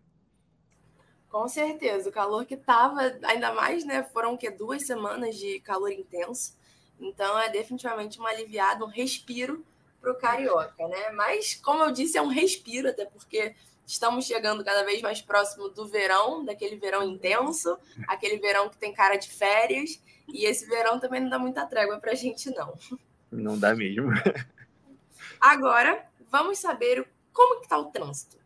Com 1.35 1.49
certeza, 1.49 2.07
o 2.07 2.13
calor 2.13 2.45
que 2.45 2.55
tava, 2.55 3.01
ainda 3.23 3.53
mais, 3.53 3.83
né? 3.83 4.01
Foram 4.13 4.37
que 4.37 4.49
duas 4.49 4.83
semanas 4.83 5.35
de 5.35 5.59
calor 5.59 5.91
intenso. 5.91 6.55
Então 6.97 7.37
é 7.37 7.49
definitivamente 7.49 8.17
uma 8.19 8.29
aliviada, 8.29 8.85
um 8.85 8.87
respiro 8.87 9.61
para 9.99 10.13
o 10.13 10.15
carioca, 10.15 10.87
né? 10.87 11.11
Mas, 11.11 11.55
como 11.55 11.83
eu 11.83 11.91
disse, 11.91 12.17
é 12.17 12.21
um 12.21 12.29
respiro, 12.29 12.87
até 12.87 13.03
porque 13.03 13.53
estamos 13.85 14.23
chegando 14.23 14.63
cada 14.63 14.85
vez 14.85 15.01
mais 15.01 15.21
próximo 15.21 15.67
do 15.67 15.85
verão, 15.85 16.45
daquele 16.45 16.77
verão 16.77 17.03
intenso, 17.03 17.77
aquele 18.07 18.37
verão 18.37 18.69
que 18.69 18.77
tem 18.77 18.93
cara 18.93 19.17
de 19.17 19.29
férias, 19.29 20.01
e 20.29 20.45
esse 20.45 20.65
verão 20.67 21.01
também 21.01 21.19
não 21.19 21.29
dá 21.29 21.37
muita 21.37 21.65
trégua 21.65 21.99
para 21.99 22.13
a 22.13 22.15
gente, 22.15 22.49
não. 22.51 22.73
Não 23.29 23.59
dá 23.59 23.75
mesmo. 23.75 24.09
Agora, 25.37 26.07
vamos 26.31 26.59
saber 26.59 27.05
como 27.33 27.57
que 27.57 27.65
está 27.65 27.77
o 27.77 27.91
trânsito. 27.91 28.37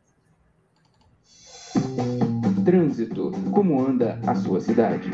Trânsito. 2.69 3.31
Como 3.51 3.81
anda 3.81 4.19
a 4.27 4.35
sua 4.35 4.61
cidade? 4.61 5.09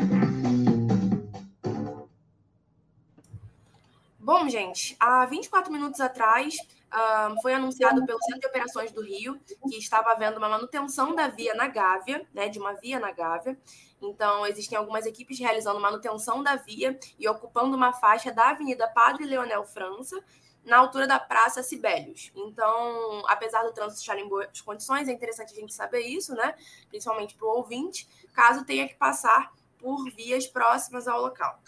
Bom, 4.18 4.46
gente, 4.46 4.94
há 5.00 5.24
24 5.24 5.72
minutos 5.72 5.98
atrás 5.98 6.54
um, 6.92 7.40
foi 7.40 7.54
anunciado 7.54 8.04
pelo 8.04 8.22
Centro 8.24 8.40
de 8.40 8.46
Operações 8.46 8.92
do 8.92 9.00
Rio 9.00 9.40
que 9.70 9.78
estava 9.78 10.10
havendo 10.12 10.36
uma 10.36 10.50
manutenção 10.50 11.14
da 11.14 11.28
via 11.28 11.54
na 11.54 11.66
Gávea, 11.66 12.26
né, 12.34 12.50
de 12.50 12.58
uma 12.58 12.74
via 12.74 13.00
na 13.00 13.10
Gávea. 13.10 13.56
Então, 14.02 14.46
existem 14.46 14.76
algumas 14.76 15.06
equipes 15.06 15.38
realizando 15.38 15.80
manutenção 15.80 16.42
da 16.42 16.56
via 16.56 16.98
e 17.18 17.26
ocupando 17.26 17.74
uma 17.74 17.94
faixa 17.94 18.30
da 18.30 18.50
Avenida 18.50 18.86
Padre 18.86 19.24
Leonel 19.24 19.64
França 19.64 20.22
na 20.66 20.78
altura 20.78 21.06
da 21.06 21.18
Praça 21.18 21.62
Sibelius. 21.62 22.32
Então, 22.34 23.22
apesar 23.28 23.62
do 23.62 23.72
trânsito 23.72 24.00
estar 24.00 24.18
em 24.18 24.28
boas 24.28 24.60
condições, 24.60 25.08
é 25.08 25.12
interessante 25.12 25.52
a 25.52 25.56
gente 25.56 25.72
saber 25.72 26.00
isso, 26.00 26.34
né? 26.34 26.54
Principalmente 26.88 27.36
para 27.36 27.46
o 27.46 27.56
ouvinte, 27.56 28.08
caso 28.34 28.64
tenha 28.64 28.86
que 28.88 28.94
passar 28.94 29.52
por 29.78 30.10
vias 30.10 30.46
próximas 30.46 31.06
ao 31.06 31.20
local. 31.20 31.62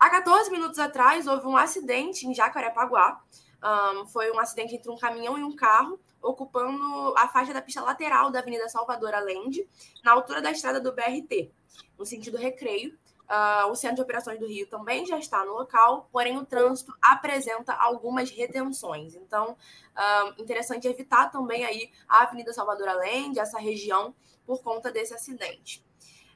Há 0.00 0.10
14 0.10 0.50
minutos 0.50 0.78
atrás, 0.78 1.26
houve 1.26 1.46
um 1.46 1.56
acidente 1.56 2.26
em 2.26 2.34
Jacarepaguá. 2.34 3.22
Um, 3.62 4.06
foi 4.06 4.32
um 4.32 4.40
acidente 4.40 4.74
entre 4.74 4.90
um 4.90 4.96
caminhão 4.96 5.38
e 5.38 5.44
um 5.44 5.54
carro, 5.54 6.00
ocupando 6.20 7.14
a 7.16 7.28
faixa 7.28 7.52
da 7.52 7.62
pista 7.62 7.82
lateral 7.82 8.30
da 8.30 8.38
Avenida 8.38 8.68
Salvador 8.68 9.14
Allende, 9.14 9.68
na 10.02 10.12
altura 10.12 10.40
da 10.40 10.50
estrada 10.50 10.80
do 10.80 10.92
BRT, 10.92 11.52
no 11.98 12.06
sentido 12.06 12.38
recreio. 12.38 12.98
Uh, 13.32 13.70
o 13.70 13.74
Centro 13.74 13.96
de 13.96 14.02
Operações 14.02 14.38
do 14.38 14.46
Rio 14.46 14.66
também 14.66 15.06
já 15.06 15.18
está 15.18 15.42
no 15.42 15.54
local, 15.54 16.06
porém 16.12 16.36
o 16.36 16.44
trânsito 16.44 16.92
apresenta 17.00 17.72
algumas 17.72 18.30
retenções. 18.30 19.14
Então, 19.14 19.52
uh, 19.52 20.42
interessante 20.42 20.86
evitar 20.86 21.30
também 21.30 21.64
aí 21.64 21.90
a 22.06 22.24
Avenida 22.24 22.52
Salvador 22.52 22.86
Allende, 22.88 23.40
essa 23.40 23.58
região, 23.58 24.14
por 24.44 24.62
conta 24.62 24.92
desse 24.92 25.14
acidente. 25.14 25.82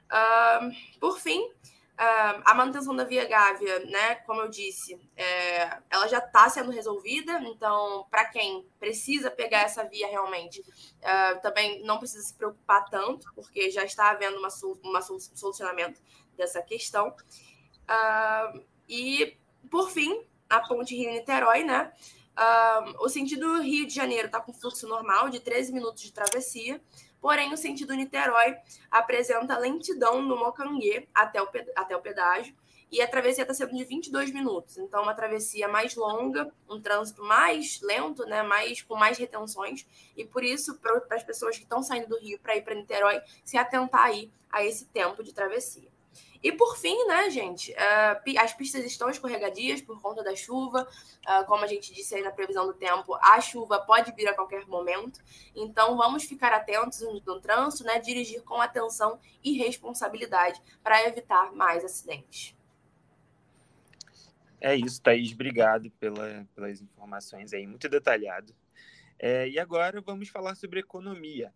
Uh, 0.07 0.99
por 0.99 1.19
fim, 1.19 1.53
a 1.99 2.53
manutenção 2.53 2.95
da 2.95 3.05
Via 3.05 3.27
Gávea, 3.27 3.79
né, 3.87 4.17
como 4.17 4.43
eu 4.43 4.49
disse, 4.49 5.01
é, 5.17 5.79
ela 5.89 6.07
já 6.07 6.19
está 6.19 6.47
sendo 6.47 6.71
resolvida, 6.71 7.41
então, 7.45 8.07
para 8.11 8.27
quem 8.27 8.69
precisa 8.79 9.31
pegar 9.31 9.63
essa 9.63 9.83
via 9.83 10.07
realmente, 10.07 10.63
também 11.41 11.83
não 11.85 11.97
precisa 11.97 12.23
se 12.23 12.35
preocupar 12.35 12.85
tanto, 12.91 13.27
porque 13.35 13.71
já 13.71 13.83
está 13.83 14.11
havendo 14.11 14.37
uma, 14.37 14.49
uma 14.85 15.01
solucionamento 15.01 15.99
dessa 16.37 16.63
questão. 16.63 17.09
Uh, 17.89 18.63
e, 18.89 19.37
por 19.71 19.91
fim, 19.91 20.23
a 20.49 20.61
ponte 20.61 20.95
Rio-Niterói, 20.95 21.65
né? 21.65 21.93
Uh, 22.37 23.03
o 23.03 23.09
sentido 23.09 23.61
Rio 23.63 23.87
de 23.87 23.95
Janeiro 23.95 24.27
está 24.27 24.41
com 24.41 24.53
fluxo 24.53 24.87
normal 24.87 25.31
de 25.31 25.41
13 25.41 25.73
minutos 25.73 26.03
de 26.03 26.13
travessia, 26.13 26.81
porém 27.19 27.53
o 27.53 27.57
sentido 27.57 27.95
Niterói 27.95 28.57
apresenta 28.91 29.57
lentidão 29.57 30.21
no 30.21 30.37
Mocanguê 30.37 31.09
até 31.15 31.43
o, 31.43 31.49
até 31.75 31.97
o 31.97 32.01
pedágio. 32.03 32.55
e 32.93 33.01
a 33.01 33.09
travessia 33.09 33.43
está 33.43 33.55
sendo 33.55 33.75
de 33.75 33.85
22 33.85 34.31
minutos. 34.33 34.77
Então, 34.77 35.03
uma 35.03 35.15
travessia 35.15 35.67
mais 35.67 35.97
longa, 35.97 36.53
um 36.69 36.81
trânsito 36.81 37.23
mais 37.25 37.81
lento, 37.81 38.25
né, 38.27 38.43
mais 38.43 38.83
com 38.83 38.95
mais 38.95 39.17
retenções, 39.19 39.87
e 40.15 40.25
por 40.25 40.45
isso, 40.45 40.79
para 40.79 41.03
as 41.17 41.25
pessoas 41.25 41.57
que 41.57 41.65
estão 41.65 41.83
saindo 41.83 42.09
do 42.09 42.19
Rio 42.19 42.39
para 42.39 42.55
ir 42.55 42.63
para 42.63 42.75
Niterói, 42.75 43.21
se 43.45 43.57
atentar 43.57 44.05
aí 44.05 44.31
a 44.53 44.63
esse 44.63 44.85
tempo 44.87 45.25
de 45.25 45.33
travessia. 45.33 45.96
E 46.43 46.53
por 46.53 46.77
fim, 46.77 47.07
né, 47.07 47.31
gente, 47.31 47.73
uh, 47.73 48.41
as 48.41 48.53
pistas 48.53 48.85
estão 48.85 49.09
escorregadias 49.09 49.81
por 49.81 50.01
conta 50.01 50.23
da 50.23 50.35
chuva. 50.35 50.87
Uh, 51.27 51.45
como 51.47 51.65
a 51.65 51.67
gente 51.67 51.93
disse 51.93 52.15
aí 52.15 52.23
na 52.23 52.31
previsão 52.31 52.67
do 52.67 52.75
tempo, 52.75 53.15
a 53.17 53.41
chuva 53.41 53.81
pode 53.81 54.13
vir 54.13 54.29
a 54.29 54.35
qualquer 54.35 54.67
momento. 54.67 55.21
Então 55.55 55.97
vamos 55.97 56.25
ficar 56.25 56.53
atentos 56.53 57.01
no, 57.01 57.21
no 57.21 57.41
trânsito, 57.41 57.85
né? 57.85 57.99
Dirigir 57.99 58.43
com 58.43 58.61
atenção 58.61 59.19
e 59.43 59.57
responsabilidade 59.57 60.61
para 60.83 61.03
evitar 61.07 61.53
mais 61.53 61.85
acidentes. 61.85 62.55
É 64.61 64.75
isso, 64.75 65.01
Thaís. 65.03 65.33
Obrigado 65.33 65.91
pela, 65.93 66.47
pelas 66.55 66.81
informações 66.81 67.53
aí, 67.53 67.67
muito 67.67 67.89
detalhado. 67.89 68.55
É, 69.19 69.49
e 69.49 69.59
agora 69.59 70.01
vamos 70.01 70.29
falar 70.29 70.55
sobre 70.55 70.81
economia. 70.81 71.53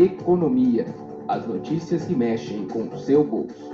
Economia. 0.00 0.86
As 1.28 1.46
notícias 1.46 2.06
que 2.06 2.14
mexem 2.14 2.66
com 2.66 2.84
o 2.84 2.98
seu 3.00 3.22
bolso. 3.22 3.68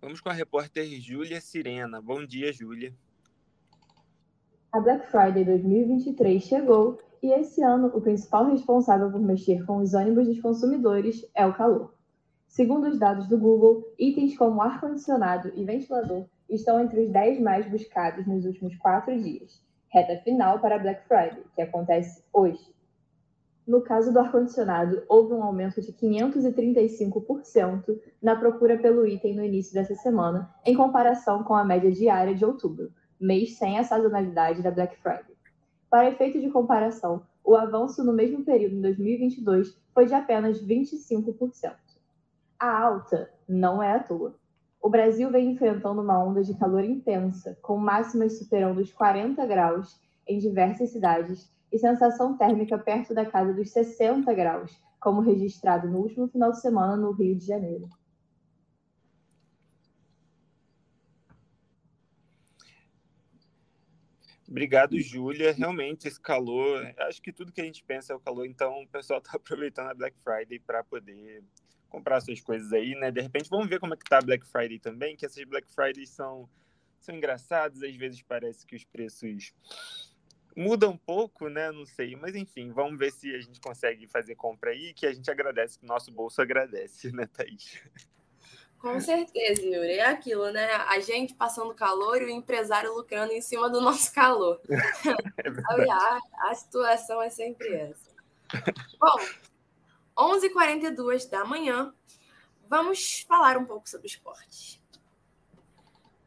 Vamos 0.00 0.20
com 0.20 0.28
a 0.28 0.32
repórter 0.32 0.84
Júlia 1.00 1.40
Sirena. 1.40 2.00
Bom 2.00 2.24
dia, 2.24 2.52
Júlia. 2.52 2.94
A 4.70 4.78
Black 4.78 5.10
Friday 5.10 5.44
2023 5.44 6.40
chegou 6.40 7.00
e 7.20 7.32
esse 7.32 7.64
ano 7.64 7.88
o 7.88 8.00
principal 8.00 8.48
responsável 8.48 9.10
por 9.10 9.20
mexer 9.20 9.66
com 9.66 9.78
os 9.78 9.92
ônibus 9.92 10.28
dos 10.28 10.40
consumidores 10.40 11.28
é 11.34 11.44
o 11.44 11.52
calor. 11.52 11.96
Segundo 12.46 12.86
os 12.86 12.96
dados 12.96 13.26
do 13.26 13.36
Google, 13.36 13.92
itens 13.98 14.38
como 14.38 14.62
ar-condicionado 14.62 15.50
e 15.56 15.64
ventilador 15.64 16.26
estão 16.48 16.80
entre 16.80 17.00
os 17.00 17.10
10 17.10 17.40
mais 17.40 17.68
buscados 17.68 18.24
nos 18.24 18.44
últimos 18.44 18.76
quatro 18.76 19.20
dias, 19.20 19.60
reta 19.88 20.16
final 20.22 20.60
para 20.60 20.76
a 20.76 20.78
Black 20.78 21.08
Friday, 21.08 21.42
que 21.56 21.62
acontece 21.62 22.22
hoje. 22.32 22.75
No 23.66 23.82
caso 23.82 24.12
do 24.12 24.20
ar-condicionado, 24.20 25.02
houve 25.08 25.34
um 25.34 25.42
aumento 25.42 25.82
de 25.82 25.92
535% 25.92 27.98
na 28.22 28.36
procura 28.36 28.78
pelo 28.78 29.04
item 29.04 29.34
no 29.34 29.44
início 29.44 29.74
dessa 29.74 29.96
semana, 29.96 30.54
em 30.64 30.76
comparação 30.76 31.42
com 31.42 31.52
a 31.52 31.64
média 31.64 31.90
diária 31.90 32.32
de 32.32 32.44
outubro, 32.44 32.92
mês 33.20 33.58
sem 33.58 33.76
a 33.76 33.82
sazonalidade 33.82 34.62
da 34.62 34.70
Black 34.70 34.96
Friday. 34.98 35.34
Para 35.90 36.08
efeito 36.08 36.40
de 36.40 36.48
comparação, 36.48 37.26
o 37.42 37.56
avanço 37.56 38.04
no 38.04 38.12
mesmo 38.12 38.44
período 38.44 38.76
em 38.76 38.82
2022 38.82 39.76
foi 39.92 40.06
de 40.06 40.14
apenas 40.14 40.64
25%. 40.64 41.74
A 42.60 42.82
alta 42.82 43.28
não 43.48 43.82
é 43.82 43.96
à 43.96 43.98
toa. 43.98 44.36
O 44.80 44.88
Brasil 44.88 45.28
vem 45.30 45.50
enfrentando 45.50 46.00
uma 46.00 46.24
onda 46.24 46.44
de 46.44 46.56
calor 46.56 46.84
intensa, 46.84 47.58
com 47.60 47.76
máximas 47.76 48.38
superando 48.38 48.78
os 48.78 48.92
40 48.92 49.44
graus 49.44 50.00
em 50.26 50.38
diversas 50.38 50.90
cidades 50.90 51.54
e 51.72 51.78
sensação 51.78 52.36
térmica 52.36 52.78
perto 52.78 53.14
da 53.14 53.26
casa 53.26 53.52
dos 53.52 53.70
60 53.70 54.32
graus, 54.34 54.72
como 55.00 55.20
registrado 55.20 55.88
no 55.88 55.98
último 55.98 56.28
final 56.28 56.52
de 56.52 56.60
semana 56.60 56.96
no 56.96 57.12
Rio 57.12 57.36
de 57.36 57.46
Janeiro. 57.46 57.88
Obrigado, 64.48 64.98
Júlia. 65.00 65.52
Realmente, 65.52 66.06
esse 66.06 66.20
calor, 66.20 66.94
acho 66.98 67.20
que 67.20 67.32
tudo 67.32 67.52
que 67.52 67.60
a 67.60 67.64
gente 67.64 67.82
pensa 67.82 68.12
é 68.12 68.16
o 68.16 68.20
calor, 68.20 68.46
então 68.46 68.82
o 68.82 68.88
pessoal 68.88 69.18
está 69.18 69.32
aproveitando 69.36 69.88
a 69.88 69.94
Black 69.94 70.16
Friday 70.22 70.60
para 70.60 70.84
poder 70.84 71.42
comprar 71.88 72.20
suas 72.20 72.40
coisas 72.40 72.72
aí, 72.72 72.94
né? 72.94 73.10
De 73.10 73.20
repente, 73.20 73.50
vamos 73.50 73.68
ver 73.68 73.80
como 73.80 73.94
é 73.94 73.96
que 73.96 74.04
tá 74.04 74.18
a 74.18 74.22
Black 74.22 74.46
Friday 74.46 74.78
também, 74.78 75.16
que 75.16 75.26
essas 75.26 75.42
Black 75.44 75.68
Fridays 75.72 76.10
são, 76.10 76.48
são 77.00 77.14
engraçadas, 77.14 77.82
às 77.82 77.96
vezes 77.96 78.22
parece 78.22 78.64
que 78.64 78.76
os 78.76 78.84
preços 78.84 79.52
muda 80.56 80.88
um 80.88 80.96
pouco, 80.96 81.48
né? 81.48 81.70
Não 81.70 81.84
sei, 81.84 82.16
mas 82.16 82.34
enfim, 82.34 82.72
vamos 82.72 82.98
ver 82.98 83.12
se 83.12 83.34
a 83.34 83.40
gente 83.40 83.60
consegue 83.60 84.06
fazer 84.06 84.34
compra 84.34 84.70
aí, 84.70 84.94
que 84.94 85.06
a 85.06 85.12
gente 85.12 85.30
agradece, 85.30 85.78
que 85.78 85.84
o 85.84 85.88
nosso 85.88 86.10
bolso 86.10 86.40
agradece, 86.40 87.12
né, 87.14 87.26
Thaís? 87.26 87.82
Com 88.78 89.00
certeza, 89.00 89.62
Yuri. 89.62 89.98
É 89.98 90.06
aquilo, 90.06 90.50
né? 90.50 90.66
A 90.72 90.98
gente 91.00 91.34
passando 91.34 91.74
calor 91.74 92.22
e 92.22 92.26
o 92.26 92.30
empresário 92.30 92.94
lucrando 92.94 93.32
em 93.32 93.40
cima 93.40 93.68
do 93.68 93.80
nosso 93.80 94.12
calor. 94.14 94.60
É 95.38 95.90
a, 95.90 96.20
a 96.50 96.54
situação 96.54 97.20
é 97.20 97.28
sempre 97.28 97.72
essa. 97.74 98.10
Bom, 98.98 99.16
11h42 100.16 101.28
da 101.28 101.44
manhã, 101.44 101.92
vamos 102.68 103.24
falar 103.28 103.56
um 103.56 103.64
pouco 103.64 103.88
sobre 103.88 104.06
esporte. 104.06 104.82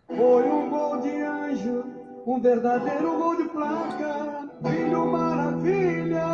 Foi 0.07 0.43
um 0.49 0.69
gol 0.69 1.01
de 1.01 1.09
anjo 1.09 2.08
um 2.29 2.39
verdadeiro 2.39 3.17
gol 3.17 3.35
de 3.37 3.49
placa. 3.49 4.47
Filho 4.61 5.07
maravilha, 5.07 6.27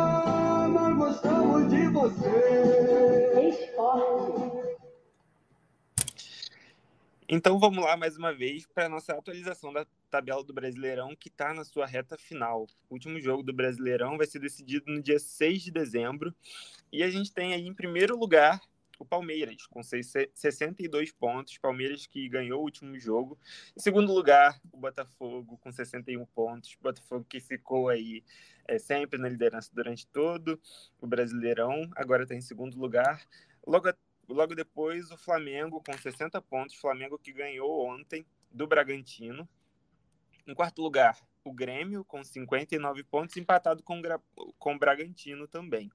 nós 0.68 0.94
gostamos 0.94 1.70
de 1.70 1.86
você. 1.86 3.48
Esporte. 3.48 4.76
Então 7.26 7.58
vamos 7.58 7.82
lá 7.82 7.96
mais 7.96 8.18
uma 8.18 8.32
vez 8.34 8.66
para 8.66 8.84
a 8.84 8.88
nossa 8.90 9.14
atualização 9.14 9.72
da 9.72 9.86
tabela 10.10 10.44
do 10.44 10.52
Brasileirão, 10.52 11.16
que 11.16 11.28
está 11.28 11.54
na 11.54 11.64
sua 11.64 11.86
reta 11.86 12.18
final. 12.18 12.66
O 12.90 12.94
último 12.94 13.18
jogo 13.18 13.42
do 13.42 13.54
Brasileirão 13.54 14.18
vai 14.18 14.26
ser 14.26 14.38
decidido 14.38 14.92
no 14.92 15.02
dia 15.02 15.18
6 15.18 15.62
de 15.62 15.70
dezembro. 15.70 16.34
E 16.92 17.02
a 17.02 17.08
gente 17.08 17.32
tem 17.32 17.54
aí 17.54 17.66
em 17.66 17.74
primeiro 17.74 18.18
lugar 18.18 18.60
o 18.98 19.04
Palmeiras, 19.04 19.66
com 19.66 19.82
62 19.82 21.12
pontos. 21.12 21.58
Palmeiras 21.58 22.06
que 22.06 22.28
ganhou 22.28 22.60
o 22.60 22.62
último 22.62 22.98
jogo. 22.98 23.38
Em 23.76 23.80
segundo 23.80 24.12
lugar, 24.12 24.60
o 24.72 24.76
Botafogo, 24.78 25.58
com 25.58 25.70
61 25.70 26.24
pontos. 26.26 26.76
Botafogo 26.80 27.24
que 27.28 27.40
ficou 27.40 27.88
aí 27.88 28.24
é, 28.66 28.78
sempre 28.78 29.18
na 29.18 29.28
liderança 29.28 29.70
durante 29.72 30.06
todo 30.06 30.60
o 31.00 31.06
Brasileirão. 31.06 31.90
Agora 31.94 32.22
está 32.22 32.34
em 32.34 32.40
segundo 32.40 32.78
lugar. 32.78 33.26
Logo, 33.66 33.92
logo 34.28 34.54
depois, 34.54 35.10
o 35.10 35.16
Flamengo, 35.16 35.82
com 35.82 35.96
60 35.96 36.40
pontos. 36.42 36.76
Flamengo 36.76 37.18
que 37.18 37.32
ganhou 37.32 37.86
ontem 37.86 38.26
do 38.50 38.66
Bragantino. 38.66 39.48
Em 40.46 40.54
quarto 40.54 40.80
lugar, 40.80 41.18
o 41.44 41.52
Grêmio, 41.52 42.04
com 42.04 42.22
59 42.22 43.02
pontos, 43.04 43.36
empatado 43.36 43.82
com, 43.82 44.00
com 44.58 44.74
o 44.74 44.78
Bragantino 44.78 45.46
também 45.46 45.90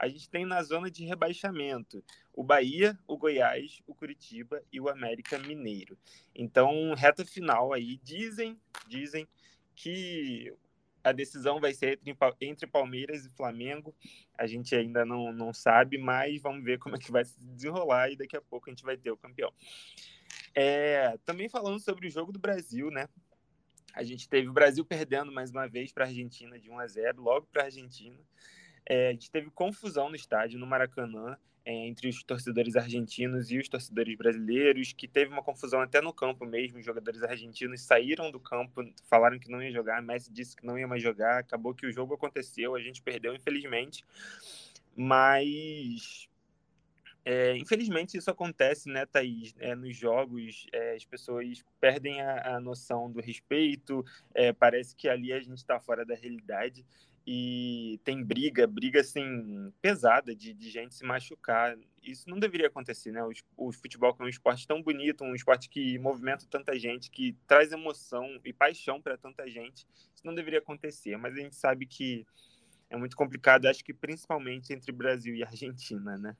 a 0.00 0.08
gente 0.08 0.30
tem 0.30 0.46
na 0.46 0.62
zona 0.62 0.90
de 0.90 1.04
rebaixamento 1.04 2.02
o 2.32 2.42
Bahia, 2.42 2.98
o 3.06 3.18
Goiás, 3.18 3.82
o 3.86 3.94
Curitiba 3.94 4.64
e 4.72 4.80
o 4.80 4.88
América 4.88 5.38
Mineiro. 5.38 5.96
Então, 6.34 6.94
reta 6.94 7.22
final 7.22 7.74
aí, 7.74 7.98
dizem, 8.02 8.58
dizem 8.88 9.28
que 9.76 10.50
a 11.04 11.12
decisão 11.12 11.60
vai 11.60 11.74
ser 11.74 12.00
entre, 12.06 12.16
entre 12.46 12.66
Palmeiras 12.66 13.26
e 13.26 13.36
Flamengo. 13.36 13.94
A 14.38 14.46
gente 14.46 14.74
ainda 14.74 15.04
não, 15.04 15.34
não 15.34 15.52
sabe, 15.52 15.98
mas 15.98 16.40
vamos 16.40 16.64
ver 16.64 16.78
como 16.78 16.96
é 16.96 16.98
que 16.98 17.12
vai 17.12 17.26
se 17.26 17.38
desenrolar 17.38 18.10
e 18.10 18.16
daqui 18.16 18.38
a 18.38 18.40
pouco 18.40 18.70
a 18.70 18.72
gente 18.72 18.82
vai 18.82 18.96
ter 18.96 19.10
o 19.10 19.18
campeão. 19.18 19.52
É, 20.54 21.18
também 21.26 21.50
falando 21.50 21.78
sobre 21.78 22.06
o 22.06 22.10
jogo 22.10 22.32
do 22.32 22.38
Brasil, 22.38 22.90
né? 22.90 23.06
A 23.92 24.02
gente 24.02 24.26
teve 24.26 24.48
o 24.48 24.52
Brasil 24.52 24.82
perdendo 24.82 25.30
mais 25.30 25.50
uma 25.50 25.68
vez 25.68 25.92
para 25.92 26.04
a 26.04 26.08
Argentina 26.08 26.58
de 26.58 26.70
1 26.70 26.78
a 26.78 26.86
0, 26.86 27.22
logo 27.22 27.46
para 27.52 27.62
a 27.62 27.66
Argentina. 27.66 28.18
É, 28.90 29.10
a 29.10 29.12
gente 29.12 29.30
teve 29.30 29.48
confusão 29.52 30.08
no 30.08 30.16
estádio, 30.16 30.58
no 30.58 30.66
Maracanã, 30.66 31.38
é, 31.64 31.72
entre 31.72 32.08
os 32.08 32.24
torcedores 32.24 32.74
argentinos 32.74 33.48
e 33.48 33.56
os 33.56 33.68
torcedores 33.68 34.16
brasileiros, 34.16 34.92
que 34.92 35.06
teve 35.06 35.30
uma 35.30 35.44
confusão 35.44 35.80
até 35.80 36.00
no 36.00 36.12
campo 36.12 36.44
mesmo. 36.44 36.80
Os 36.80 36.84
jogadores 36.84 37.22
argentinos 37.22 37.82
saíram 37.82 38.32
do 38.32 38.40
campo, 38.40 38.82
falaram 39.08 39.38
que 39.38 39.48
não 39.48 39.62
ia 39.62 39.70
jogar, 39.70 40.02
Messi 40.02 40.32
disse 40.32 40.56
que 40.56 40.66
não 40.66 40.76
ia 40.76 40.88
mais 40.88 41.00
jogar. 41.00 41.38
Acabou 41.38 41.72
que 41.72 41.86
o 41.86 41.92
jogo 41.92 42.14
aconteceu, 42.14 42.74
a 42.74 42.80
gente 42.80 43.00
perdeu, 43.00 43.32
infelizmente. 43.32 44.04
Mas 44.96 46.28
é, 47.24 47.56
infelizmente 47.56 48.18
isso 48.18 48.28
acontece, 48.28 48.88
né, 48.88 49.06
Thaís? 49.06 49.54
É, 49.60 49.72
nos 49.76 49.96
jogos, 49.96 50.66
é, 50.72 50.96
as 50.96 51.04
pessoas 51.04 51.64
perdem 51.80 52.20
a, 52.20 52.56
a 52.56 52.60
noção 52.60 53.08
do 53.08 53.20
respeito, 53.20 54.04
é, 54.34 54.52
parece 54.52 54.96
que 54.96 55.08
ali 55.08 55.32
a 55.32 55.38
gente 55.38 55.58
está 55.58 55.78
fora 55.78 56.04
da 56.04 56.16
realidade 56.16 56.84
e 57.26 58.00
tem 58.02 58.24
briga, 58.24 58.66
briga 58.66 59.00
assim, 59.00 59.72
pesada 59.80 60.34
de, 60.34 60.52
de 60.52 60.70
gente 60.70 60.94
se 60.94 61.04
machucar. 61.04 61.76
Isso 62.02 62.28
não 62.28 62.38
deveria 62.38 62.66
acontecer, 62.66 63.12
né? 63.12 63.22
O, 63.22 63.30
o 63.56 63.72
futebol 63.72 64.14
que 64.14 64.22
é 64.22 64.24
um 64.24 64.28
esporte 64.28 64.66
tão 64.66 64.82
bonito, 64.82 65.22
um 65.22 65.34
esporte 65.34 65.68
que 65.68 65.98
movimenta 65.98 66.46
tanta 66.50 66.78
gente, 66.78 67.10
que 67.10 67.36
traz 67.46 67.72
emoção 67.72 68.40
e 68.44 68.52
paixão 68.52 69.00
para 69.00 69.18
tanta 69.18 69.48
gente, 69.48 69.86
isso 70.14 70.24
não 70.24 70.34
deveria 70.34 70.60
acontecer. 70.60 71.16
Mas 71.16 71.34
a 71.34 71.40
gente 71.40 71.56
sabe 71.56 71.86
que 71.86 72.26
é 72.88 72.96
muito 72.96 73.16
complicado, 73.16 73.66
acho 73.66 73.84
que 73.84 73.94
principalmente 73.94 74.72
entre 74.72 74.90
Brasil 74.90 75.34
e 75.34 75.44
Argentina, 75.44 76.16
né? 76.16 76.36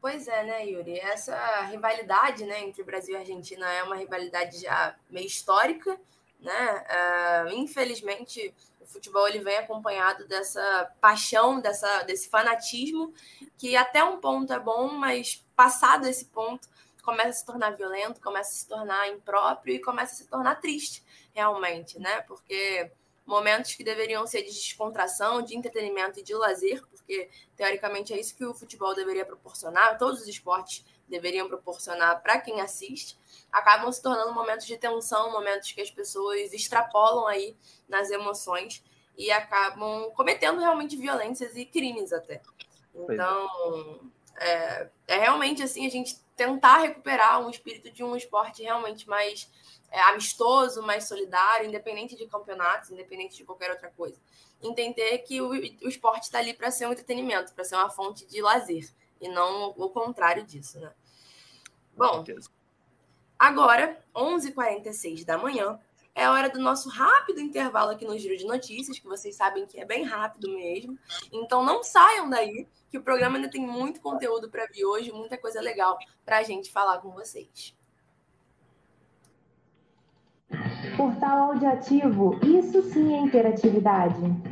Pois 0.00 0.26
é, 0.26 0.44
né, 0.44 0.66
Yuri? 0.66 0.98
Essa 0.98 1.62
rivalidade 1.66 2.44
né, 2.44 2.64
entre 2.64 2.82
Brasil 2.82 3.14
e 3.14 3.18
Argentina 3.18 3.70
é 3.72 3.84
uma 3.84 3.94
rivalidade 3.94 4.60
já 4.60 4.96
meio 5.08 5.28
histórica 5.28 5.96
né? 6.42 7.46
Uh, 7.46 7.54
infelizmente, 7.54 8.54
o 8.80 8.86
futebol 8.86 9.26
ele 9.26 9.38
vem 9.38 9.56
acompanhado 9.56 10.26
dessa 10.26 10.92
paixão, 11.00 11.60
dessa, 11.60 12.02
desse 12.02 12.28
fanatismo, 12.28 13.14
que 13.56 13.76
até 13.76 14.04
um 14.04 14.18
ponto 14.18 14.52
é 14.52 14.58
bom, 14.58 14.92
mas 14.92 15.44
passado 15.56 16.06
esse 16.06 16.26
ponto, 16.26 16.68
começa 17.02 17.30
a 17.30 17.32
se 17.32 17.46
tornar 17.46 17.70
violento, 17.76 18.20
começa 18.20 18.50
a 18.50 18.54
se 18.54 18.68
tornar 18.68 19.08
impróprio 19.08 19.74
e 19.74 19.78
começa 19.80 20.14
a 20.14 20.16
se 20.16 20.26
tornar 20.26 20.56
triste, 20.56 21.02
realmente, 21.32 21.98
né? 21.98 22.20
Porque 22.22 22.90
momentos 23.24 23.74
que 23.74 23.84
deveriam 23.84 24.26
ser 24.26 24.42
de 24.42 24.52
descontração, 24.52 25.42
de 25.42 25.56
entretenimento 25.56 26.18
e 26.18 26.22
de 26.22 26.34
lazer, 26.34 26.84
porque 26.88 27.30
teoricamente 27.56 28.12
é 28.12 28.20
isso 28.20 28.36
que 28.36 28.44
o 28.44 28.54
futebol 28.54 28.94
deveria 28.94 29.24
proporcionar, 29.24 29.98
todos 29.98 30.22
os 30.22 30.28
esportes 30.28 30.84
deveriam 31.08 31.48
proporcionar 31.48 32.22
para 32.22 32.40
quem 32.40 32.60
assiste, 32.60 33.16
acabam 33.52 33.92
se 33.92 34.02
tornando 34.02 34.32
momentos 34.32 34.66
de 34.66 34.78
tensão, 34.78 35.30
momentos 35.30 35.70
que 35.72 35.80
as 35.80 35.90
pessoas 35.90 36.52
extrapolam 36.52 37.26
aí 37.26 37.56
nas 37.86 38.10
emoções 38.10 38.82
e 39.16 39.30
acabam 39.30 40.10
cometendo 40.12 40.58
realmente 40.58 40.96
violências 40.96 41.54
e 41.54 41.66
crimes 41.66 42.12
até. 42.12 42.34
É. 42.34 42.40
Então, 42.94 44.00
é, 44.36 44.88
é 45.06 45.18
realmente 45.18 45.62
assim 45.62 45.86
a 45.86 45.90
gente 45.90 46.16
tentar 46.34 46.78
recuperar 46.78 47.40
um 47.40 47.50
espírito 47.50 47.90
de 47.90 48.02
um 48.02 48.16
esporte 48.16 48.62
realmente 48.62 49.06
mais 49.06 49.50
é, 49.90 50.00
amistoso, 50.04 50.82
mais 50.82 51.06
solidário, 51.06 51.68
independente 51.68 52.16
de 52.16 52.26
campeonatos, 52.26 52.90
independente 52.90 53.36
de 53.36 53.44
qualquer 53.44 53.70
outra 53.70 53.90
coisa. 53.90 54.18
Entender 54.62 55.18
que 55.18 55.42
o, 55.42 55.50
o 55.50 55.88
esporte 55.88 56.24
está 56.24 56.38
ali 56.38 56.54
para 56.54 56.70
ser 56.70 56.86
um 56.86 56.92
entretenimento, 56.92 57.52
para 57.52 57.64
ser 57.64 57.74
uma 57.74 57.90
fonte 57.90 58.24
de 58.26 58.40
lazer, 58.40 58.88
e 59.20 59.28
não 59.28 59.74
o 59.76 59.90
contrário 59.90 60.42
disso, 60.44 60.80
né? 60.80 60.92
Bom, 61.94 62.24
agora, 63.42 63.98
11h46 64.14 65.24
da 65.24 65.36
manhã, 65.36 65.76
é 66.14 66.28
hora 66.28 66.48
do 66.48 66.60
nosso 66.60 66.88
rápido 66.88 67.40
intervalo 67.40 67.90
aqui 67.90 68.04
no 68.04 68.16
Giro 68.16 68.36
de 68.36 68.46
Notícias, 68.46 68.98
que 68.98 69.06
vocês 69.06 69.34
sabem 69.34 69.66
que 69.66 69.80
é 69.80 69.84
bem 69.84 70.04
rápido 70.04 70.48
mesmo. 70.50 70.96
Então 71.32 71.64
não 71.64 71.82
saiam 71.82 72.30
daí, 72.30 72.68
que 72.88 72.98
o 72.98 73.02
programa 73.02 73.36
ainda 73.36 73.50
tem 73.50 73.66
muito 73.66 74.00
conteúdo 74.00 74.48
para 74.48 74.66
vir 74.66 74.84
hoje, 74.84 75.10
muita 75.10 75.36
coisa 75.36 75.60
legal 75.60 75.98
para 76.24 76.38
a 76.38 76.42
gente 76.42 76.70
falar 76.70 76.98
com 76.98 77.10
vocês. 77.10 77.74
Portal 80.96 81.52
audiativo, 81.52 82.38
isso 82.44 82.82
sim 82.92 83.14
é 83.14 83.18
interatividade. 83.18 84.51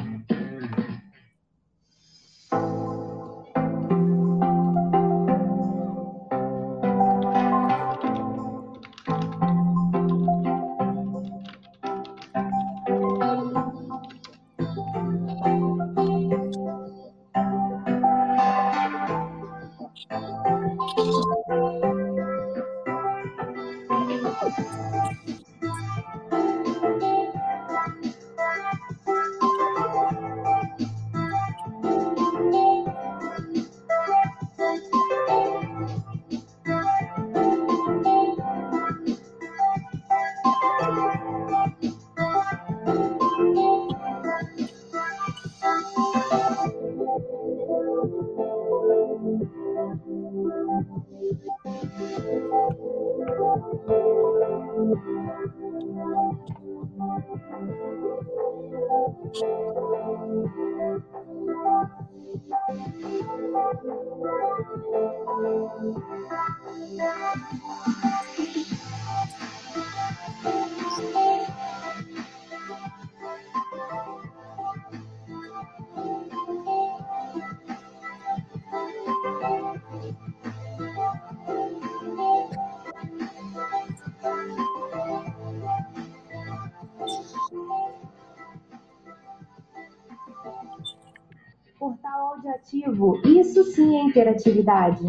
Isso 93.24 93.64
sim 93.64 93.96
é 93.96 94.02
interatividade. 94.02 95.04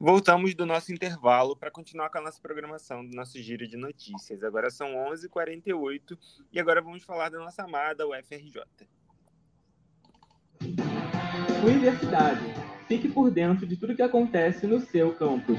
Voltamos 0.00 0.54
do 0.54 0.64
nosso 0.64 0.92
intervalo 0.92 1.56
para 1.56 1.72
continuar 1.72 2.08
com 2.08 2.18
a 2.18 2.20
nossa 2.20 2.40
programação 2.40 3.04
do 3.04 3.16
nosso 3.16 3.36
giro 3.42 3.66
de 3.66 3.76
notícias. 3.76 4.44
Agora 4.44 4.70
são 4.70 4.94
11h48 5.10 6.16
e 6.52 6.60
agora 6.60 6.80
vamos 6.80 7.02
falar 7.02 7.30
da 7.30 7.38
nossa 7.38 7.64
amada 7.64 8.06
UFRJ. 8.06 8.62
Universidade. 11.66 12.40
Fique 12.86 13.08
por 13.08 13.30
dentro 13.30 13.66
de 13.66 13.76
tudo 13.76 13.96
que 13.96 14.02
acontece 14.02 14.68
no 14.68 14.80
seu 14.80 15.12
campus. 15.14 15.58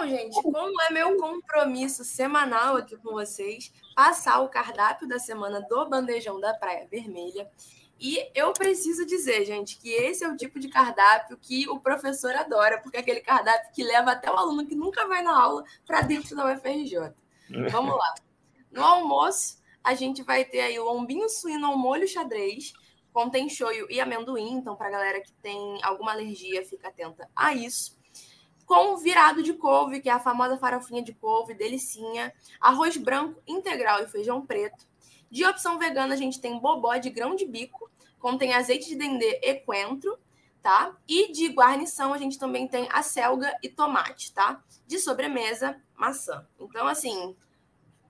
Bom, 0.00 0.06
gente, 0.06 0.42
como 0.42 0.80
é 0.80 0.90
meu 0.90 1.18
compromisso 1.18 2.02
semanal 2.04 2.76
aqui 2.76 2.96
com 2.96 3.12
vocês, 3.12 3.70
passar 3.94 4.40
o 4.40 4.48
cardápio 4.48 5.06
da 5.06 5.18
semana 5.18 5.60
do 5.60 5.90
Bandejão 5.90 6.40
da 6.40 6.54
Praia 6.54 6.88
Vermelha. 6.90 7.46
E 8.00 8.30
eu 8.34 8.50
preciso 8.54 9.04
dizer, 9.04 9.44
gente, 9.44 9.78
que 9.78 9.90
esse 9.90 10.24
é 10.24 10.28
o 10.28 10.38
tipo 10.38 10.58
de 10.58 10.68
cardápio 10.68 11.36
que 11.36 11.68
o 11.68 11.78
professor 11.78 12.34
adora, 12.34 12.80
porque 12.80 12.96
é 12.96 13.00
aquele 13.00 13.20
cardápio 13.20 13.72
que 13.74 13.84
leva 13.84 14.12
até 14.12 14.30
o 14.30 14.38
aluno 14.38 14.66
que 14.66 14.74
nunca 14.74 15.06
vai 15.06 15.20
na 15.20 15.38
aula 15.38 15.64
para 15.86 16.00
dentro 16.00 16.34
da 16.34 16.50
UFRJ. 16.50 17.12
Vamos 17.70 17.94
lá. 17.94 18.14
No 18.72 18.82
almoço, 18.82 19.58
a 19.84 19.92
gente 19.92 20.22
vai 20.22 20.46
ter 20.46 20.60
aí 20.60 20.78
o 20.78 20.84
lombinho 20.84 21.28
suíno 21.28 21.66
ao 21.66 21.76
molho 21.76 22.08
xadrez, 22.08 22.72
contém 23.12 23.50
shoyu 23.50 23.86
e 23.90 24.00
amendoim, 24.00 24.52
então 24.52 24.74
para 24.76 24.88
galera 24.88 25.20
que 25.20 25.32
tem 25.42 25.78
alguma 25.82 26.12
alergia, 26.12 26.64
fica 26.64 26.88
atenta 26.88 27.28
a 27.36 27.52
isso 27.52 27.99
com 28.70 28.96
virado 28.96 29.42
de 29.42 29.52
couve, 29.52 30.00
que 30.00 30.08
é 30.08 30.12
a 30.12 30.20
famosa 30.20 30.56
farofinha 30.56 31.02
de 31.02 31.12
couve, 31.12 31.54
delicinha, 31.54 32.32
arroz 32.60 32.96
branco 32.96 33.42
integral 33.44 34.00
e 34.00 34.06
feijão 34.06 34.46
preto. 34.46 34.86
De 35.28 35.44
opção 35.44 35.76
vegana, 35.76 36.14
a 36.14 36.16
gente 36.16 36.40
tem 36.40 36.56
bobó 36.56 36.94
de 36.96 37.10
grão 37.10 37.34
de 37.34 37.44
bico, 37.44 37.90
contém 38.20 38.54
azeite 38.54 38.86
de 38.86 38.94
dendê 38.94 39.40
e 39.42 39.54
coentro, 39.56 40.16
tá? 40.62 40.96
E 41.08 41.32
de 41.32 41.48
guarnição, 41.48 42.14
a 42.14 42.18
gente 42.18 42.38
também 42.38 42.68
tem 42.68 42.86
a 42.92 43.02
selga 43.02 43.52
e 43.60 43.68
tomate, 43.68 44.32
tá? 44.32 44.62
De 44.86 45.00
sobremesa, 45.00 45.76
maçã. 45.96 46.46
Então, 46.60 46.86
assim, 46.86 47.36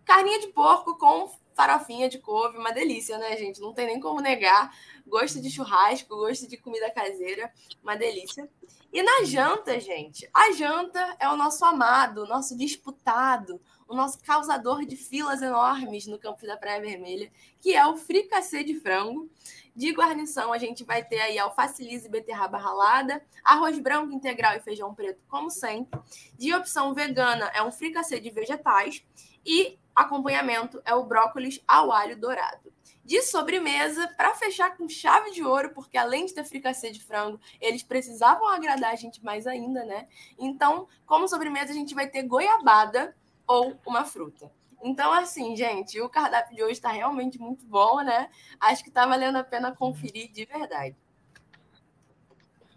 carninha 0.05 0.41
de 0.41 0.49
porco 0.49 0.99
com 0.99 1.33
farofinha 1.55 2.07
de 2.07 2.19
couve, 2.19 2.59
uma 2.59 2.71
delícia, 2.71 3.17
né, 3.17 3.35
gente? 3.39 3.63
Não 3.63 3.73
tem 3.73 3.87
nem 3.87 3.99
como 3.99 4.21
negar. 4.21 4.71
Gosto 5.11 5.41
de 5.41 5.51
churrasco, 5.51 6.17
gosto 6.17 6.47
de 6.47 6.57
comida 6.57 6.89
caseira, 6.89 7.53
uma 7.83 7.97
delícia. 7.97 8.49
E 8.93 9.03
na 9.03 9.25
janta, 9.25 9.81
gente, 9.81 10.31
a 10.33 10.53
janta 10.53 11.17
é 11.19 11.29
o 11.29 11.37
nosso 11.37 11.65
amado, 11.65 12.23
o 12.23 12.27
nosso 12.29 12.57
disputado, 12.57 13.61
o 13.89 13.95
nosso 13.97 14.23
causador 14.23 14.87
de 14.87 14.95
filas 14.95 15.43
enormes 15.43 16.07
no 16.07 16.17
campo 16.17 16.47
da 16.47 16.57
Praia 16.57 16.81
Vermelha, 16.81 17.29
que 17.61 17.75
é 17.75 17.85
o 17.85 17.97
fricassê 17.97 18.63
de 18.63 18.77
frango. 18.77 19.29
De 19.75 19.93
guarnição, 19.93 20.53
a 20.53 20.59
gente 20.59 20.85
vai 20.85 21.05
ter 21.05 21.21
aí 21.21 21.39
alface 21.39 21.83
lisa 21.83 22.07
e 22.07 22.11
beterraba 22.11 22.59
ralada, 22.59 23.21
arroz 23.45 23.79
branco 23.81 24.13
integral 24.13 24.57
e 24.57 24.61
feijão 24.61 24.95
preto, 24.95 25.21
como 25.29 25.51
sempre. 25.51 25.99
De 26.39 26.55
opção 26.55 26.95
vegana, 26.95 27.51
é 27.53 27.63
um 27.63 27.73
fricassê 27.73 28.21
de 28.21 28.31
vegetais. 28.31 29.05
E 29.45 29.77
acompanhamento 29.95 30.81
é 30.85 30.95
o 30.95 31.05
brócolis 31.05 31.61
ao 31.67 31.91
alho 31.91 32.17
dourado 32.17 32.70
de 33.11 33.23
sobremesa 33.23 34.07
para 34.17 34.33
fechar 34.37 34.77
com 34.77 34.89
chave 34.89 35.33
de 35.33 35.43
ouro, 35.43 35.71
porque 35.75 35.99
além 35.99 36.27
de 36.27 36.33
ter 36.33 36.45
fricassê 36.45 36.93
de 36.93 37.03
frango, 37.03 37.41
eles 37.61 37.83
precisavam 37.83 38.47
agradar 38.47 38.93
a 38.93 38.95
gente 38.95 39.25
mais 39.25 39.49
ainda, 39.49 39.85
né? 39.85 40.07
Então, 40.39 40.87
como 41.07 41.27
sobremesa, 41.27 41.73
a 41.73 41.75
gente 41.75 41.93
vai 41.93 42.09
ter 42.09 42.23
goiabada 42.23 43.17
ou 43.49 43.77
uma 43.85 44.05
fruta. 44.05 44.53
Então, 44.81 45.13
assim, 45.13 45.57
gente, 45.57 46.01
o 46.01 46.09
cardápio 46.09 46.55
de 46.55 46.63
hoje 46.63 46.75
está 46.75 46.93
realmente 46.93 47.37
muito 47.37 47.67
bom, 47.67 48.01
né? 48.01 48.31
Acho 48.61 48.85
que 48.85 48.91
está 48.91 49.05
valendo 49.05 49.39
a 49.39 49.43
pena 49.43 49.75
conferir 49.75 50.31
de 50.31 50.45
verdade. 50.45 50.95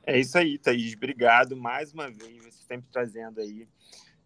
É 0.02 0.20
isso 0.20 0.36
aí, 0.36 0.58
Thaís. 0.58 0.96
Obrigado 0.96 1.56
mais 1.56 1.94
uma 1.94 2.10
vez, 2.10 2.44
você 2.44 2.64
sempre 2.64 2.88
trazendo 2.92 3.40
aí 3.40 3.68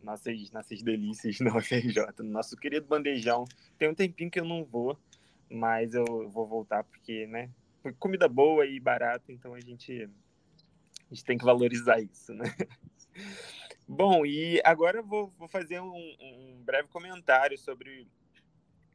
nossas, 0.01 0.51
nossas 0.51 0.81
delícias 0.81 1.37
no 1.41 1.57
UFRJ, 1.57 2.01
no 2.19 2.31
nosso 2.31 2.55
querido 2.55 2.87
bandejão. 2.87 3.43
Tem 3.77 3.89
um 3.89 3.93
tempinho 3.93 4.31
que 4.31 4.39
eu 4.39 4.45
não 4.45 4.63
vou, 4.63 4.97
mas 5.49 5.93
eu 5.93 6.05
vou 6.29 6.47
voltar 6.47 6.83
porque, 6.83 7.27
né? 7.27 7.49
Comida 7.99 8.27
boa 8.27 8.65
e 8.65 8.79
barata, 8.79 9.31
então 9.31 9.53
a 9.53 9.59
gente, 9.59 10.03
a 10.03 11.13
gente 11.13 11.23
tem 11.23 11.37
que 11.37 11.45
valorizar 11.45 11.99
isso, 11.99 12.33
né? 12.33 12.45
Bom, 13.87 14.25
e 14.25 14.61
agora 14.65 14.97
eu 14.99 15.03
vou, 15.03 15.33
vou 15.37 15.47
fazer 15.47 15.79
um, 15.79 16.15
um 16.19 16.61
breve 16.65 16.89
comentário 16.89 17.57
sobre 17.57 18.05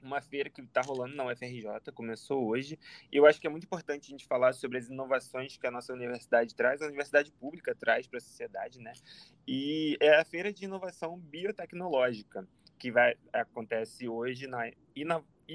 uma 0.02 0.20
feira 0.20 0.50
que 0.50 0.60
está 0.60 0.82
rolando 0.82 1.14
na 1.14 1.24
UFRJ, 1.24 1.92
começou 1.94 2.46
hoje, 2.46 2.78
e 3.10 3.16
eu 3.16 3.24
acho 3.24 3.40
que 3.40 3.46
é 3.46 3.50
muito 3.50 3.64
importante 3.64 4.08
a 4.08 4.10
gente 4.10 4.26
falar 4.26 4.52
sobre 4.52 4.78
as 4.78 4.88
inovações 4.88 5.56
que 5.56 5.66
a 5.66 5.70
nossa 5.70 5.92
universidade 5.92 6.54
traz, 6.54 6.82
a 6.82 6.86
universidade 6.86 7.30
pública 7.32 7.74
traz 7.74 8.06
para 8.06 8.18
a 8.18 8.20
sociedade, 8.20 8.80
né? 8.80 8.92
E 9.46 9.96
é 10.00 10.16
a 10.16 10.24
feira 10.24 10.52
de 10.52 10.64
inovação 10.64 11.18
biotecnológica, 11.18 12.46
que 12.78 12.90
vai 12.90 13.14
acontece 13.32 14.08
hoje 14.08 14.48
na 14.48 14.68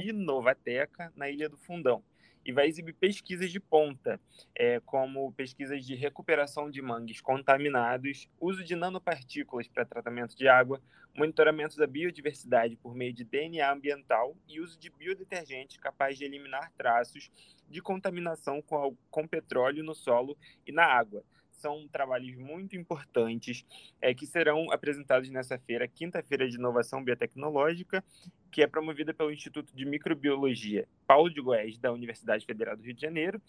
Inovateca, 0.02 1.12
na 1.16 1.30
Ilha 1.30 1.50
do 1.50 1.58
Fundão 1.58 2.04
e 2.48 2.54
vai 2.54 2.66
exibir 2.66 2.94
pesquisas 2.94 3.52
de 3.52 3.60
ponta, 3.60 4.18
é, 4.56 4.80
como 4.86 5.34
pesquisas 5.34 5.86
de 5.86 5.96
recuperação 5.96 6.72
de 6.72 6.82
mangues 6.82 7.20
contaminados, 7.20 8.30
uso 8.40 8.64
de 8.64 8.74
nanopartículas 8.74 9.68
para 9.68 9.84
tratamento 9.84 10.34
de 10.34 10.48
água, 10.48 10.82
monitoramento 11.14 11.76
da 11.76 11.86
biodiversidade 11.86 12.78
por 12.78 12.96
meio 12.96 13.12
de 13.12 13.26
DNA 13.26 13.70
ambiental 13.70 14.34
e 14.48 14.62
uso 14.62 14.80
de 14.80 14.90
biodetergente 14.90 15.78
capaz 15.78 16.18
de 16.18 16.24
eliminar 16.24 16.72
traços 16.78 17.30
de 17.68 17.82
contaminação 17.82 18.62
com, 18.62 18.96
com 19.12 19.28
petróleo 19.28 19.84
no 19.84 19.94
solo 19.94 20.38
e 20.66 20.72
na 20.72 20.86
água 20.86 21.22
são 21.58 21.88
trabalhos 21.88 22.36
muito 22.36 22.76
importantes 22.76 23.66
é, 24.02 24.14
que 24.14 24.26
serão 24.26 24.72
apresentados 24.72 25.30
nessa 25.30 25.58
feira, 25.58 25.88
quinta-feira 25.88 26.48
de 26.48 26.56
inovação 26.56 27.04
biotecnológica, 27.04 28.04
que 28.52 28.62
é 28.62 28.68
promovida 28.68 29.14
pelo 29.14 29.32
Instituto 29.32 29.76
de 29.76 29.86
Microbiologia 29.86 30.88
Paulo 31.06 31.30
de 31.30 31.42
Goiás, 31.42 31.78
da 31.78 31.92
Universidade 31.92 32.46
Federal 32.46 32.76
do 32.76 32.84
Rio 32.84 32.94
de 32.94 33.02
Janeiro, 33.02 33.42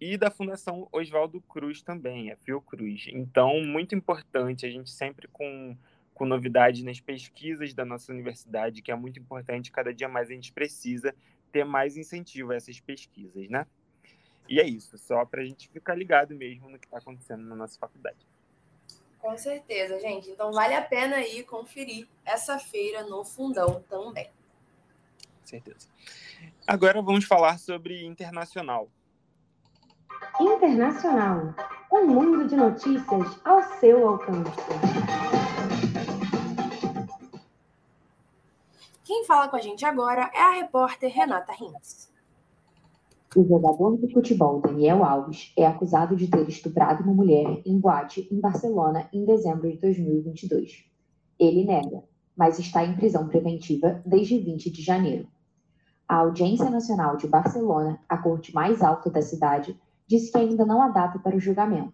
e 0.00 0.16
da 0.16 0.30
Fundação 0.30 0.88
Oswaldo 0.92 1.40
Cruz 1.42 1.82
também, 1.82 2.30
a 2.30 2.36
Fiocruz. 2.36 3.06
Então, 3.08 3.62
muito 3.62 3.94
importante, 3.94 4.66
a 4.66 4.70
gente 4.70 4.90
sempre 4.90 5.26
com, 5.28 5.76
com 6.12 6.26
novidades 6.26 6.82
nas 6.82 7.00
pesquisas 7.00 7.72
da 7.72 7.84
nossa 7.84 8.12
universidade, 8.12 8.82
que 8.82 8.92
é 8.92 8.94
muito 8.94 9.18
importante, 9.18 9.72
cada 9.72 9.94
dia 9.94 10.08
mais 10.08 10.30
a 10.30 10.34
gente 10.34 10.52
precisa 10.52 11.14
ter 11.50 11.64
mais 11.64 11.96
incentivo 11.96 12.52
a 12.52 12.56
essas 12.56 12.78
pesquisas, 12.80 13.48
né? 13.48 13.66
E 14.48 14.60
é 14.60 14.64
isso, 14.64 14.96
só 14.96 15.24
para 15.24 15.42
a 15.42 15.44
gente 15.44 15.68
ficar 15.68 15.94
ligado 15.94 16.34
mesmo 16.34 16.68
no 16.68 16.78
que 16.78 16.86
está 16.86 16.98
acontecendo 16.98 17.42
na 17.42 17.56
nossa 17.56 17.78
faculdade. 17.78 18.18
Com 19.18 19.36
certeza, 19.36 19.98
gente. 19.98 20.30
Então 20.30 20.52
vale 20.52 20.74
a 20.74 20.82
pena 20.82 21.20
ir 21.20 21.42
conferir 21.44 22.06
essa 22.24 22.58
feira 22.58 23.02
no 23.04 23.24
Fundão 23.24 23.82
também. 23.88 24.30
Certeza. 25.44 25.88
Agora 26.66 27.02
vamos 27.02 27.24
falar 27.24 27.58
sobre 27.58 28.04
internacional. 28.04 28.88
Internacional. 30.40 31.54
Um 31.92 32.06
mundo 32.06 32.46
de 32.46 32.56
notícias 32.56 33.40
ao 33.44 33.62
seu 33.78 34.08
alcance. 34.08 34.50
Quem 39.04 39.24
fala 39.24 39.48
com 39.48 39.56
a 39.56 39.60
gente 39.60 39.84
agora 39.84 40.30
é 40.34 40.40
a 40.40 40.50
repórter 40.50 41.12
Renata 41.12 41.52
Rins. 41.52 42.10
O 43.36 43.44
jogador 43.44 43.98
de 43.98 44.10
futebol 44.14 44.62
Daniel 44.62 45.04
Alves 45.04 45.52
é 45.58 45.66
acusado 45.66 46.16
de 46.16 46.26
ter 46.26 46.48
estuprado 46.48 47.02
uma 47.02 47.12
mulher 47.12 47.60
em 47.66 47.78
boate 47.78 48.26
em 48.32 48.40
Barcelona 48.40 49.10
em 49.12 49.26
dezembro 49.26 49.70
de 49.70 49.76
2022. 49.76 50.86
Ele 51.38 51.66
nega, 51.66 52.02
mas 52.34 52.58
está 52.58 52.82
em 52.82 52.96
prisão 52.96 53.28
preventiva 53.28 54.00
desde 54.06 54.38
20 54.38 54.70
de 54.70 54.80
janeiro. 54.80 55.28
A 56.08 56.20
Audiência 56.20 56.70
Nacional 56.70 57.18
de 57.18 57.28
Barcelona, 57.28 58.00
a 58.08 58.16
corte 58.16 58.54
mais 58.54 58.80
alta 58.80 59.10
da 59.10 59.20
cidade, 59.20 59.78
disse 60.06 60.32
que 60.32 60.38
ainda 60.38 60.64
não 60.64 60.80
há 60.80 60.88
data 60.88 61.18
para 61.18 61.36
o 61.36 61.40
julgamento. 61.40 61.92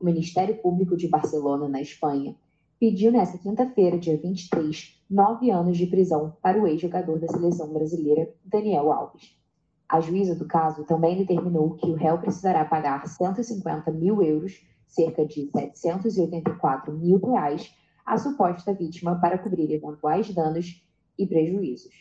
O 0.00 0.04
Ministério 0.06 0.56
Público 0.62 0.96
de 0.96 1.08
Barcelona, 1.08 1.68
na 1.68 1.82
Espanha, 1.82 2.34
pediu 2.80 3.12
nesta 3.12 3.36
quinta-feira, 3.36 3.98
dia 3.98 4.16
23, 4.16 4.98
nove 5.10 5.50
anos 5.50 5.76
de 5.76 5.86
prisão 5.86 6.34
para 6.40 6.58
o 6.58 6.66
ex-jogador 6.66 7.18
da 7.18 7.28
seleção 7.28 7.70
brasileira, 7.70 8.32
Daniel 8.42 8.90
Alves. 8.90 9.43
A 9.88 10.00
juíza 10.00 10.34
do 10.34 10.46
caso 10.46 10.84
também 10.84 11.18
determinou 11.18 11.74
que 11.74 11.86
o 11.86 11.94
réu 11.94 12.18
precisará 12.18 12.64
pagar 12.64 13.06
150 13.06 13.90
mil 13.92 14.22
euros, 14.22 14.64
cerca 14.86 15.24
de 15.26 15.50
784 15.74 16.92
mil 16.92 17.18
reais, 17.18 17.74
à 18.04 18.16
suposta 18.16 18.72
vítima 18.72 19.20
para 19.20 19.38
cobrir 19.38 19.70
eventuais 19.72 20.32
danos 20.34 20.82
e 21.18 21.26
prejuízos. 21.26 21.92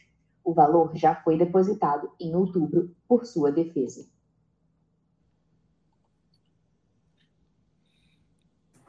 O 0.43 0.53
valor 0.53 0.95
já 0.95 1.15
foi 1.15 1.37
depositado 1.37 2.11
em 2.19 2.35
outubro 2.35 2.95
por 3.07 3.25
sua 3.25 3.51
defesa. 3.51 4.05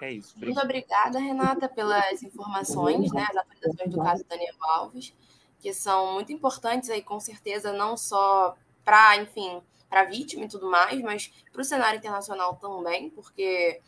É 0.01 0.13
isso. 0.13 0.39
Muito 0.39 0.61
obrigada, 0.61 1.19
Renata, 1.19 1.69
pelas 1.69 2.23
informações, 2.23 3.11
né, 3.13 3.27
as 3.31 3.37
atualizações 3.37 3.91
do 3.91 4.03
caso 4.03 4.25
Daniel 4.29 4.57
Alves, 4.61 5.15
que 5.61 5.73
são 5.73 6.15
muito 6.15 6.33
importantes 6.33 6.91
aí, 6.91 7.01
com 7.01 7.19
certeza, 7.19 7.73
não 7.73 7.97
só 7.97 8.55
para, 8.85 9.17
enfim, 9.17 9.63
para 9.89 10.03
a 10.03 10.05
vítima 10.05 10.45
e 10.45 10.49
tudo 10.49 10.71
mais, 10.71 11.01
mas 11.03 11.33
para 11.53 11.63
o 11.63 11.65
cenário 11.65 11.99
internacional 11.99 12.57
também, 12.57 13.11
porque 13.11 13.81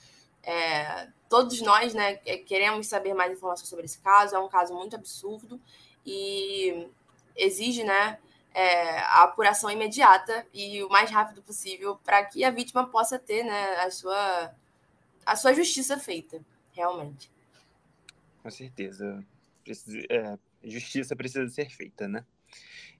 é, 0.42 1.08
todos 1.28 1.60
nós 1.60 1.92
né, 1.92 2.14
queremos 2.14 2.86
saber 2.86 3.12
mais 3.14 3.32
informações 3.32 3.68
sobre 3.68 3.84
esse 3.84 3.98
caso. 3.98 4.36
É 4.36 4.38
um 4.38 4.48
caso 4.48 4.72
muito 4.74 4.94
absurdo 4.94 5.60
e 6.04 6.88
exige 7.36 7.82
né, 7.82 8.18
é, 8.54 8.98
a 9.00 9.24
apuração 9.24 9.68
imediata 9.68 10.46
e 10.54 10.82
o 10.84 10.88
mais 10.88 11.10
rápido 11.10 11.42
possível 11.42 11.96
para 12.04 12.24
que 12.24 12.44
a 12.44 12.50
vítima 12.50 12.86
possa 12.86 13.18
ter 13.18 13.42
né, 13.42 13.74
a, 13.80 13.90
sua, 13.90 14.54
a 15.26 15.36
sua 15.36 15.52
justiça 15.52 15.98
feita, 15.98 16.40
realmente. 16.72 17.30
Com 18.42 18.50
certeza. 18.50 19.24
Precisa, 19.64 19.98
é, 20.08 20.38
justiça 20.62 21.16
precisa 21.16 21.48
ser 21.48 21.68
feita, 21.68 22.06
né? 22.06 22.24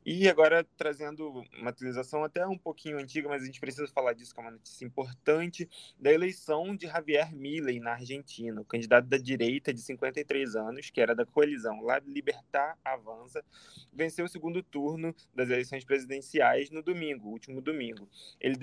E 0.08 0.28
agora 0.28 0.64
trazendo 0.76 1.42
uma 1.58 1.70
atualização 1.70 2.22
até 2.22 2.46
um 2.46 2.56
pouquinho 2.56 2.96
antiga, 2.96 3.28
mas 3.28 3.42
a 3.42 3.46
gente 3.46 3.58
precisa 3.58 3.88
falar 3.88 4.12
disso, 4.12 4.32
que 4.32 4.38
é 4.38 4.44
uma 4.44 4.52
notícia 4.52 4.84
importante, 4.84 5.68
da 5.98 6.12
eleição 6.12 6.76
de 6.76 6.86
Javier 6.86 7.34
Milei 7.34 7.80
na 7.80 7.94
Argentina, 7.94 8.60
o 8.60 8.64
candidato 8.64 9.08
da 9.08 9.18
direita 9.18 9.74
de 9.74 9.80
53 9.80 10.54
anos, 10.54 10.90
que 10.90 11.00
era 11.00 11.12
da 11.12 11.26
coalizão 11.26 11.80
La 11.80 11.98
Libertad 11.98 12.78
Avanza, 12.84 13.44
venceu 13.92 14.26
o 14.26 14.28
segundo 14.28 14.62
turno 14.62 15.12
das 15.34 15.50
eleições 15.50 15.84
presidenciais 15.84 16.70
no 16.70 16.84
domingo, 16.84 17.30
último 17.30 17.60
domingo. 17.60 18.08
Ele 18.40 18.54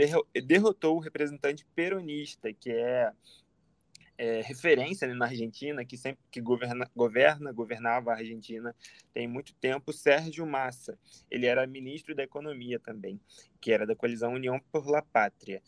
derrotou 0.46 0.96
o 0.96 1.02
representante 1.02 1.66
peronista, 1.76 2.54
que 2.54 2.72
é 2.72 3.12
é, 4.18 4.42
referência 4.42 5.08
né, 5.08 5.14
na 5.14 5.26
Argentina, 5.26 5.84
que 5.84 5.98
sempre 5.98 6.24
que 6.32 6.40
governa, 6.40 6.90
governa, 6.96 7.52
governava 7.52 8.12
a 8.12 8.18
Argentina 8.18 8.76
tem 9.14 9.28
muito 9.28 9.54
tempo, 9.56 9.92
Sérgio 9.92 10.46
Massa. 10.46 10.98
Ele 11.30 11.46
era 11.46 11.66
ministro 11.66 12.16
da 12.16 12.24
Economia 12.24 12.80
também, 12.80 13.20
que 13.60 13.72
era 13.72 13.86
da 13.86 13.96
coalizão 13.96 14.34
União 14.34 14.60
por 14.72 14.88
la 14.88 15.02
Pátria. 15.02 15.62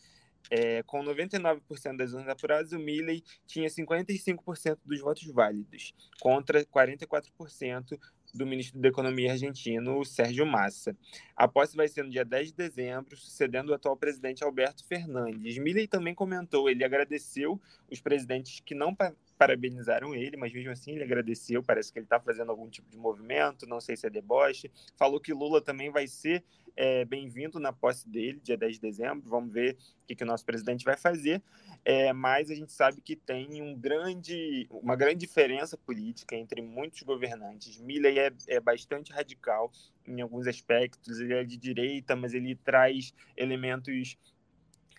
É, 0.48 0.82
com 0.84 1.02
99% 1.02 1.96
das 1.96 2.12
urnas 2.12 2.28
apuradas, 2.28 2.72
o 2.72 2.78
Milley 2.78 3.24
tinha 3.46 3.68
55% 3.68 4.78
dos 4.84 5.00
votos 5.00 5.26
válidos, 5.32 5.92
contra 6.20 6.64
44% 6.64 7.98
do 8.36 8.46
ministro 8.46 8.80
da 8.80 8.88
Economia 8.88 9.32
argentino, 9.32 10.04
Sérgio 10.04 10.46
Massa. 10.46 10.96
A 11.34 11.48
posse 11.48 11.76
vai 11.76 11.88
ser 11.88 12.04
no 12.04 12.10
dia 12.10 12.24
10 12.24 12.48
de 12.48 12.54
dezembro, 12.54 13.16
sucedendo 13.16 13.70
o 13.70 13.74
atual 13.74 13.96
presidente 13.96 14.44
Alberto 14.44 14.84
Fernandes. 14.84 15.58
Milley 15.58 15.86
também 15.86 16.14
comentou, 16.14 16.68
ele 16.68 16.84
agradeceu 16.84 17.60
os 17.90 18.00
presidentes 18.00 18.60
que 18.60 18.74
não 18.74 18.96
parabenizaram 19.38 20.14
ele, 20.14 20.36
mas 20.36 20.52
mesmo 20.52 20.70
assim 20.70 20.92
ele 20.92 21.04
agradeceu, 21.04 21.62
parece 21.62 21.92
que 21.92 21.98
ele 21.98 22.06
está 22.06 22.18
fazendo 22.18 22.50
algum 22.50 22.68
tipo 22.68 22.90
de 22.90 22.96
movimento, 22.96 23.66
não 23.66 23.80
sei 23.80 23.96
se 23.96 24.06
é 24.06 24.10
deboche. 24.10 24.70
Falou 24.96 25.20
que 25.20 25.32
Lula 25.32 25.60
também 25.60 25.90
vai 25.90 26.06
ser 26.06 26.44
é, 26.76 27.04
bem-vindo 27.06 27.58
na 27.58 27.72
posse 27.72 28.08
dele, 28.08 28.38
dia 28.42 28.56
10 28.56 28.74
de 28.74 28.80
dezembro. 28.80 29.28
Vamos 29.28 29.52
ver 29.52 29.76
o 30.02 30.06
que, 30.06 30.14
que 30.14 30.22
o 30.22 30.26
nosso 30.26 30.44
presidente 30.44 30.84
vai 30.84 30.96
fazer. 30.96 31.42
É, 31.84 32.12
mas 32.12 32.50
a 32.50 32.54
gente 32.54 32.72
sabe 32.72 33.00
que 33.00 33.16
tem 33.16 33.62
um 33.62 33.74
grande, 33.74 34.68
uma 34.70 34.94
grande 34.94 35.20
diferença 35.20 35.76
política 35.76 36.36
entre 36.36 36.60
muitos 36.60 37.02
governantes. 37.02 37.78
Milley 37.78 38.18
é, 38.18 38.32
é 38.48 38.60
bastante 38.60 39.12
radical 39.12 39.72
em 40.06 40.20
alguns 40.20 40.46
aspectos, 40.46 41.18
ele 41.18 41.34
é 41.34 41.44
de 41.44 41.56
direita, 41.56 42.14
mas 42.14 42.34
ele 42.34 42.54
traz 42.54 43.12
elementos. 43.36 44.18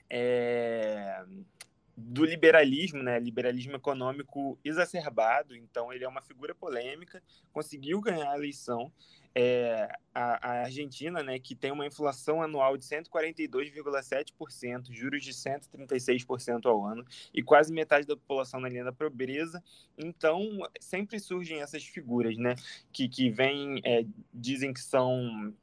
É, 0.09 1.23
do 1.99 2.23
liberalismo, 2.23 3.01
né? 3.01 3.19
Liberalismo 3.19 3.75
econômico 3.75 4.59
exacerbado. 4.63 5.55
Então, 5.55 5.91
ele 5.91 6.03
é 6.03 6.07
uma 6.07 6.21
figura 6.21 6.53
polêmica, 6.53 7.23
conseguiu 7.51 7.99
ganhar 7.99 8.31
a 8.31 8.37
eleição. 8.37 8.91
É, 9.39 9.87
a, 10.15 10.49
a, 10.49 10.51
Argentina, 10.63 11.21
né, 11.21 11.37
que 11.37 11.53
tem 11.53 11.71
uma 11.71 11.85
inflação 11.85 12.41
anual 12.41 12.75
de 12.75 12.83
142,7%, 12.85 14.91
juros 14.91 15.23
de 15.23 15.31
136% 15.31 16.65
ao 16.65 16.83
ano 16.83 17.05
e 17.31 17.43
quase 17.43 17.71
metade 17.71 18.07
da 18.07 18.17
população 18.17 18.59
na 18.59 18.67
linha 18.67 18.83
da 18.83 18.91
pobreza. 18.91 19.63
Então, 19.95 20.57
sempre 20.79 21.19
surgem 21.19 21.61
essas 21.61 21.85
figuras, 21.85 22.35
né, 22.35 22.55
que, 22.91 23.07
que 23.07 23.29
vêm, 23.29 23.79
é, 23.85 24.03
dizem 24.33 24.73
que 24.73 24.81
são 24.81 25.53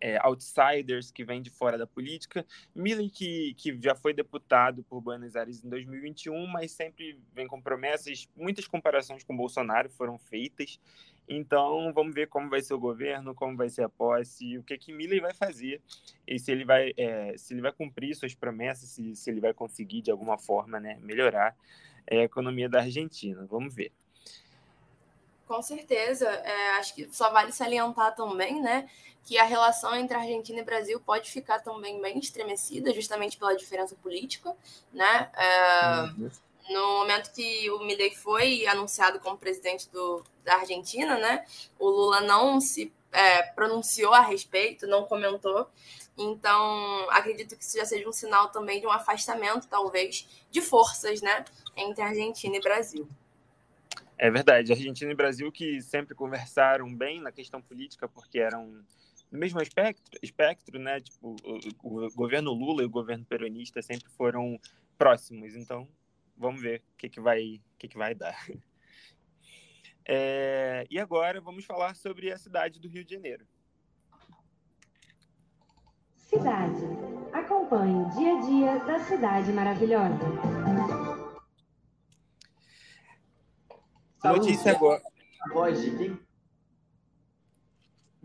é, 0.00 0.18
outsiders 0.26 1.10
que 1.10 1.24
vêm 1.24 1.40
de 1.40 1.50
fora 1.50 1.78
da 1.78 1.86
política. 1.86 2.44
Milley, 2.74 3.08
que, 3.08 3.54
que 3.54 3.80
já 3.80 3.94
foi 3.94 4.12
deputado 4.12 4.82
por 4.82 5.00
Buenos 5.00 5.36
Aires 5.36 5.64
em 5.64 5.68
2021, 5.68 6.44
mas 6.48 6.72
sempre 6.72 7.16
vem 7.32 7.46
com 7.46 7.62
promessas. 7.62 8.28
Muitas 8.36 8.66
comparações 8.66 9.22
com 9.22 9.36
Bolsonaro 9.36 9.88
foram 9.90 10.18
feitas. 10.18 10.80
Então, 11.28 11.92
vamos 11.92 12.14
ver 12.14 12.28
como 12.28 12.48
vai 12.48 12.60
ser 12.60 12.74
o 12.74 12.78
governo, 12.78 13.34
como 13.34 13.56
vai 13.56 13.68
ser 13.68 13.82
a 13.82 13.88
posse, 13.88 14.58
o 14.58 14.62
que 14.62 14.78
que 14.78 14.92
Milley 14.92 15.20
vai 15.20 15.34
fazer 15.34 15.82
e 16.26 16.38
se 16.38 16.52
ele 16.52 16.64
vai, 16.64 16.92
é, 16.96 17.36
se 17.36 17.52
ele 17.52 17.60
vai 17.60 17.72
cumprir 17.72 18.14
suas 18.14 18.34
promessas, 18.34 18.88
se, 18.88 19.14
se 19.16 19.30
ele 19.30 19.40
vai 19.40 19.52
conseguir 19.52 20.02
de 20.02 20.10
alguma 20.10 20.38
forma, 20.38 20.78
né, 20.78 20.98
melhorar 21.00 21.56
é, 22.06 22.20
a 22.20 22.24
economia 22.24 22.68
da 22.68 22.80
Argentina. 22.80 23.44
Vamos 23.50 23.74
ver. 23.74 23.92
Com 25.48 25.62
certeza, 25.62 26.28
é, 26.28 26.70
acho 26.78 26.94
que 26.94 27.08
só 27.12 27.30
vale 27.30 27.52
salientar 27.52 28.14
também, 28.14 28.60
né, 28.60 28.88
que 29.24 29.36
a 29.38 29.44
relação 29.44 29.94
entre 29.96 30.16
Argentina 30.16 30.60
e 30.60 30.64
Brasil 30.64 31.00
pode 31.00 31.30
ficar 31.30 31.58
também 31.58 32.00
bem 32.00 32.18
estremecida, 32.18 32.94
justamente 32.94 33.36
pela 33.36 33.56
diferença 33.56 33.96
política, 33.96 34.54
né? 34.92 35.30
É. 35.36 36.45
No 36.70 36.98
momento 36.98 37.32
que 37.32 37.70
o 37.70 37.84
Milei 37.84 38.10
foi 38.10 38.66
anunciado 38.66 39.20
como 39.20 39.38
presidente 39.38 39.88
do, 39.90 40.24
da 40.44 40.56
Argentina, 40.56 41.16
né, 41.18 41.44
o 41.78 41.88
Lula 41.88 42.20
não 42.22 42.60
se 42.60 42.92
é, 43.12 43.42
pronunciou 43.42 44.12
a 44.12 44.20
respeito, 44.20 44.86
não 44.86 45.04
comentou. 45.04 45.68
Então, 46.18 47.06
acredito 47.10 47.56
que 47.56 47.62
isso 47.62 47.76
já 47.76 47.84
seja 47.84 48.08
um 48.08 48.12
sinal 48.12 48.48
também 48.48 48.80
de 48.80 48.86
um 48.86 48.90
afastamento, 48.90 49.68
talvez, 49.68 50.26
de 50.50 50.60
forças, 50.60 51.20
né, 51.20 51.44
entre 51.76 52.02
Argentina 52.02 52.56
e 52.56 52.60
Brasil. 52.60 53.08
É 54.18 54.30
verdade. 54.30 54.72
Argentina 54.72 55.12
e 55.12 55.14
Brasil 55.14 55.52
que 55.52 55.80
sempre 55.82 56.14
conversaram 56.14 56.92
bem 56.94 57.20
na 57.20 57.30
questão 57.30 57.60
política, 57.60 58.08
porque 58.08 58.38
eram 58.38 58.82
no 59.30 59.38
mesmo 59.38 59.60
espectro, 59.60 60.18
espectro 60.22 60.78
né? 60.78 61.00
Tipo, 61.00 61.36
o, 61.82 62.06
o 62.06 62.10
governo 62.12 62.52
Lula 62.52 62.82
e 62.82 62.86
o 62.86 62.90
governo 62.90 63.24
peronista 63.24 63.82
sempre 63.82 64.08
foram 64.10 64.58
próximos. 64.96 65.54
Então, 65.54 65.86
vamos 66.36 66.60
ver 66.60 66.82
o 66.92 66.96
que, 66.96 67.08
que, 67.08 67.20
vai, 67.20 67.60
que, 67.78 67.88
que 67.88 67.98
vai 67.98 68.14
dar. 68.14 68.36
É, 70.08 70.86
e 70.88 71.00
agora 71.00 71.40
vamos 71.40 71.64
falar 71.64 71.96
sobre 71.96 72.30
a 72.30 72.38
cidade 72.38 72.78
do 72.78 72.86
Rio 72.86 73.04
de 73.04 73.12
Janeiro. 73.12 73.44
Cidade. 76.14 76.80
Acompanhe 77.32 78.04
o 78.04 78.08
dia 78.10 78.36
a 78.36 78.40
dia 78.40 78.78
da 78.84 79.00
cidade 79.00 79.52
maravilhosa. 79.52 80.16
Notícia 84.22 84.70
agora. 84.70 85.02
A 85.42 85.52
voz 85.52 85.80
de 85.80 85.96
quem? 85.96 86.25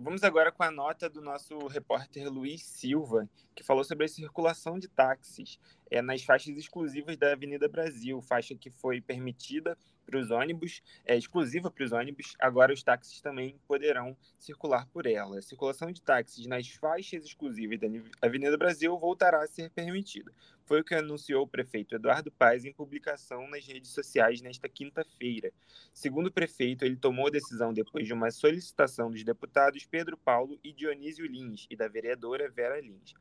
Vamos 0.04 0.24
agora 0.24 0.52
com 0.52 0.64
a 0.64 0.72
nota 0.72 1.08
do 1.08 1.22
nosso 1.22 1.56
repórter 1.68 2.28
Luiz 2.28 2.64
Silva, 2.64 3.30
que 3.54 3.64
falou 3.64 3.84
sobre 3.84 4.06
a 4.06 4.10
circulação 4.10 4.80
de 4.80 4.88
táxis 4.88 5.60
é, 5.92 6.02
nas 6.02 6.24
faixas 6.24 6.58
exclusivas 6.58 7.16
da 7.18 7.34
Avenida 7.34 7.70
Brasil, 7.70 8.20
faixa 8.20 8.56
que 8.56 8.72
foi 8.72 9.00
permitida 9.00 9.78
para 10.12 10.19
os 10.19 10.30
ônibus, 10.30 10.84
é 11.06 11.15
exclusiva 11.17 11.71
para 11.71 11.86
os 11.86 11.93
ônibus, 11.93 12.36
agora 12.38 12.74
os 12.74 12.84
táxis 12.84 13.21
também 13.21 13.56
poderão 13.65 14.15
circular 14.38 14.86
por 14.88 15.06
ela. 15.06 15.39
A 15.39 15.41
circulação 15.41 15.89
de 15.89 16.02
táxis 16.02 16.45
nas 16.45 16.67
faixas 16.67 17.24
exclusivas 17.24 17.80
da 17.80 17.88
Avenida 18.21 18.58
Brasil 18.58 18.97
voltará 19.00 19.41
a 19.41 19.47
ser 19.47 19.69
permitida. 19.69 20.32
Foi 20.65 20.82
o 20.82 20.84
que 20.84 20.93
anunciou 20.93 21.43
o 21.43 21.47
prefeito 21.47 21.95
Eduardo 21.95 22.32
Paes 22.32 22.65
em 22.65 22.74
publicação 22.74 23.47
nas 23.50 23.65
redes 23.65 23.91
sociais 23.91 24.41
nesta 24.41 24.67
quinta-feira. 24.67 25.52
Segundo 25.93 26.28
o 26.28 26.32
prefeito, 26.32 26.84
ele 26.84 26.97
tomou 26.97 27.28
a 27.28 27.32
decisão 27.32 27.74
depois 27.74 28.06
de 28.06 28.13
uma 28.13 28.32
solicitação 28.32 29.10
dos 29.10 29.24
deputados 29.24 29.86
Pedro 29.86 30.17
Paulo 30.17 30.60
e 30.63 30.74
Dionísio 30.74 31.26
Lins 31.26 31.67
e 31.69 31.76
da 31.76 31.88
vereadora 31.88 32.50
Vera 32.50 32.80
Lins. 32.82 33.13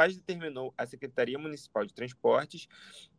Paz 0.00 0.16
determinou 0.16 0.72
a 0.78 0.86
Secretaria 0.86 1.38
Municipal 1.38 1.84
de 1.84 1.92
Transportes, 1.92 2.66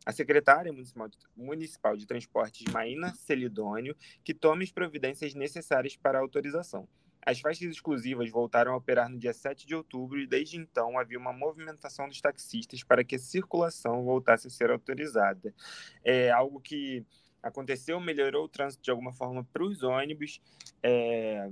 a 0.04 0.10
Secretária 0.10 0.72
Municipal 0.72 1.08
de, 1.08 1.16
Municipal 1.36 1.96
de 1.96 2.04
Transportes, 2.04 2.64
Maína 2.72 3.14
Celidônio, 3.14 3.94
que 4.24 4.34
tome 4.34 4.64
as 4.64 4.72
providências 4.72 5.32
necessárias 5.32 5.96
para 5.96 6.18
a 6.18 6.20
autorização. 6.20 6.88
As 7.24 7.38
faixas 7.38 7.70
exclusivas 7.70 8.28
voltaram 8.32 8.72
a 8.72 8.76
operar 8.76 9.08
no 9.08 9.16
dia 9.16 9.32
7 9.32 9.64
de 9.64 9.76
outubro 9.76 10.18
e 10.18 10.26
desde 10.26 10.56
então 10.56 10.98
havia 10.98 11.20
uma 11.20 11.32
movimentação 11.32 12.08
dos 12.08 12.20
taxistas 12.20 12.82
para 12.82 13.04
que 13.04 13.14
a 13.14 13.20
circulação 13.20 14.02
voltasse 14.02 14.48
a 14.48 14.50
ser 14.50 14.72
autorizada. 14.72 15.54
É 16.02 16.32
algo 16.32 16.60
que 16.60 17.06
aconteceu, 17.40 18.00
melhorou 18.00 18.46
o 18.46 18.48
trânsito 18.48 18.82
de 18.82 18.90
alguma 18.90 19.12
forma 19.12 19.44
para 19.44 19.62
os 19.62 19.84
ônibus. 19.84 20.40
É, 20.82 21.48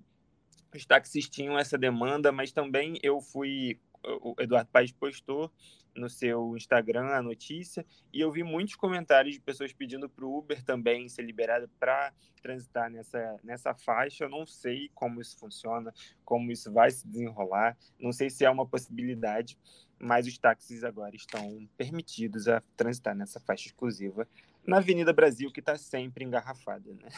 os 0.74 0.84
taxistas 0.84 1.32
tinham 1.32 1.56
essa 1.56 1.78
demanda, 1.78 2.32
mas 2.32 2.50
também 2.50 2.98
eu 3.00 3.20
fui 3.20 3.78
o 4.04 4.34
Eduardo 4.38 4.70
Paes 4.70 4.92
postou 4.92 5.52
no 5.94 6.08
seu 6.08 6.56
Instagram 6.56 7.08
a 7.08 7.22
notícia 7.22 7.84
e 8.12 8.20
eu 8.20 8.30
vi 8.30 8.42
muitos 8.42 8.74
comentários 8.76 9.34
de 9.34 9.40
pessoas 9.40 9.72
pedindo 9.72 10.08
para 10.08 10.24
o 10.24 10.38
Uber 10.38 10.62
também 10.62 11.08
ser 11.08 11.22
liberado 11.22 11.68
para 11.78 12.12
transitar 12.40 12.90
nessa, 12.90 13.40
nessa 13.42 13.74
faixa. 13.74 14.24
Eu 14.24 14.28
não 14.28 14.46
sei 14.46 14.90
como 14.94 15.20
isso 15.20 15.36
funciona, 15.38 15.92
como 16.24 16.50
isso 16.50 16.72
vai 16.72 16.90
se 16.90 17.06
desenrolar, 17.06 17.76
não 17.98 18.12
sei 18.12 18.30
se 18.30 18.44
é 18.44 18.50
uma 18.50 18.66
possibilidade, 18.66 19.58
mas 19.98 20.26
os 20.26 20.38
táxis 20.38 20.84
agora 20.84 21.14
estão 21.14 21.68
permitidos 21.76 22.48
a 22.48 22.62
transitar 22.76 23.14
nessa 23.14 23.40
faixa 23.40 23.66
exclusiva 23.66 24.26
na 24.64 24.78
Avenida 24.78 25.12
Brasil, 25.12 25.50
que 25.50 25.60
está 25.60 25.76
sempre 25.76 26.24
engarrafada, 26.24 26.92
né? 26.94 27.08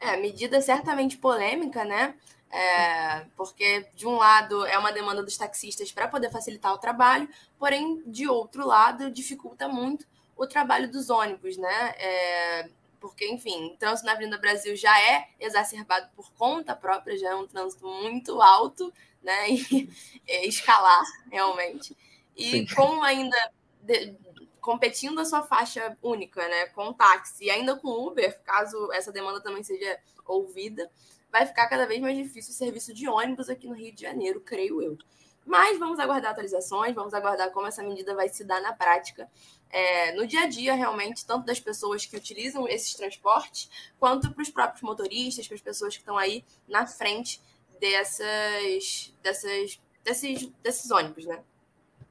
É, 0.00 0.16
medida 0.16 0.60
certamente 0.60 1.16
polêmica, 1.16 1.84
né? 1.84 2.16
É, 2.52 3.24
porque, 3.34 3.86
de 3.94 4.06
um 4.06 4.16
lado, 4.16 4.66
é 4.66 4.76
uma 4.76 4.92
demanda 4.92 5.22
dos 5.22 5.38
taxistas 5.38 5.90
para 5.90 6.06
poder 6.06 6.30
facilitar 6.30 6.74
o 6.74 6.78
trabalho, 6.78 7.26
porém, 7.58 8.02
de 8.06 8.28
outro 8.28 8.66
lado, 8.66 9.10
dificulta 9.10 9.66
muito 9.68 10.06
o 10.36 10.46
trabalho 10.46 10.90
dos 10.90 11.08
ônibus, 11.08 11.56
né? 11.56 11.94
É, 11.96 12.68
porque, 13.00 13.26
enfim, 13.26 13.72
o 13.72 13.76
trânsito 13.78 14.06
na 14.06 14.12
Avenida 14.12 14.36
Brasil 14.36 14.76
já 14.76 15.00
é 15.00 15.28
exacerbado 15.40 16.10
por 16.14 16.30
conta 16.34 16.76
própria, 16.76 17.16
já 17.16 17.30
é 17.30 17.34
um 17.34 17.46
trânsito 17.46 17.86
muito 17.86 18.42
alto, 18.42 18.92
né? 19.22 19.48
E 19.50 19.88
é 20.28 20.46
escalar, 20.46 21.02
realmente. 21.30 21.96
E 22.36 22.50
Sim. 22.50 22.66
com 22.74 23.02
ainda 23.02 23.36
de, 23.80 24.14
competindo 24.60 25.18
a 25.20 25.24
sua 25.24 25.42
faixa 25.42 25.96
única, 26.02 26.46
né? 26.48 26.66
Com 26.66 26.92
táxi 26.92 27.46
e 27.46 27.50
ainda 27.50 27.76
com 27.76 27.88
Uber, 27.88 28.40
caso 28.42 28.92
essa 28.92 29.10
demanda 29.10 29.40
também 29.40 29.64
seja 29.64 29.98
ouvida, 30.24 30.90
vai 31.32 31.46
ficar 31.46 31.66
cada 31.66 31.86
vez 31.86 31.98
mais 32.00 32.16
difícil 32.16 32.52
o 32.52 32.54
serviço 32.54 32.92
de 32.92 33.08
ônibus 33.08 33.48
aqui 33.48 33.66
no 33.66 33.74
Rio 33.74 33.92
de 33.92 34.02
Janeiro, 34.02 34.40
creio 34.40 34.82
eu. 34.82 34.98
Mas 35.44 35.78
vamos 35.78 35.98
aguardar 35.98 36.32
atualizações, 36.32 36.94
vamos 36.94 37.14
aguardar 37.14 37.50
como 37.50 37.66
essa 37.66 37.82
medida 37.82 38.14
vai 38.14 38.28
se 38.28 38.44
dar 38.44 38.60
na 38.60 38.72
prática, 38.72 39.28
é, 39.70 40.12
no 40.12 40.26
dia 40.26 40.42
a 40.42 40.46
dia, 40.46 40.74
realmente, 40.74 41.26
tanto 41.26 41.46
das 41.46 41.58
pessoas 41.58 42.04
que 42.04 42.16
utilizam 42.16 42.68
esses 42.68 42.94
transportes, 42.94 43.68
quanto 43.98 44.30
para 44.30 44.42
os 44.42 44.50
próprios 44.50 44.82
motoristas, 44.82 45.48
para 45.48 45.54
as 45.56 45.62
pessoas 45.62 45.94
que 45.94 46.02
estão 46.02 46.18
aí 46.18 46.44
na 46.68 46.86
frente 46.86 47.40
dessas, 47.80 49.12
dessas, 49.22 49.80
desses, 50.04 50.46
desses 50.62 50.90
ônibus, 50.90 51.24
né? 51.24 51.42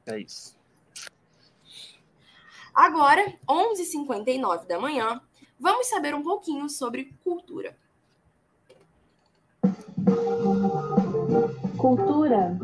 É 0.04 0.18
isso. 0.18 0.60
Agora, 2.74 3.38
11h59 3.48 4.66
da 4.66 4.80
manhã, 4.80 5.22
vamos 5.58 5.86
saber 5.86 6.14
um 6.14 6.22
pouquinho 6.22 6.68
sobre 6.68 7.14
cultura. 7.22 7.78
Cultura. 11.82 12.56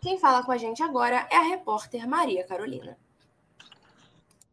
Quem 0.00 0.18
fala 0.18 0.42
com 0.42 0.50
a 0.50 0.56
gente 0.56 0.82
agora 0.82 1.24
é 1.30 1.36
a 1.36 1.42
repórter 1.42 2.08
Maria 2.08 2.44
Carolina. 2.44 2.98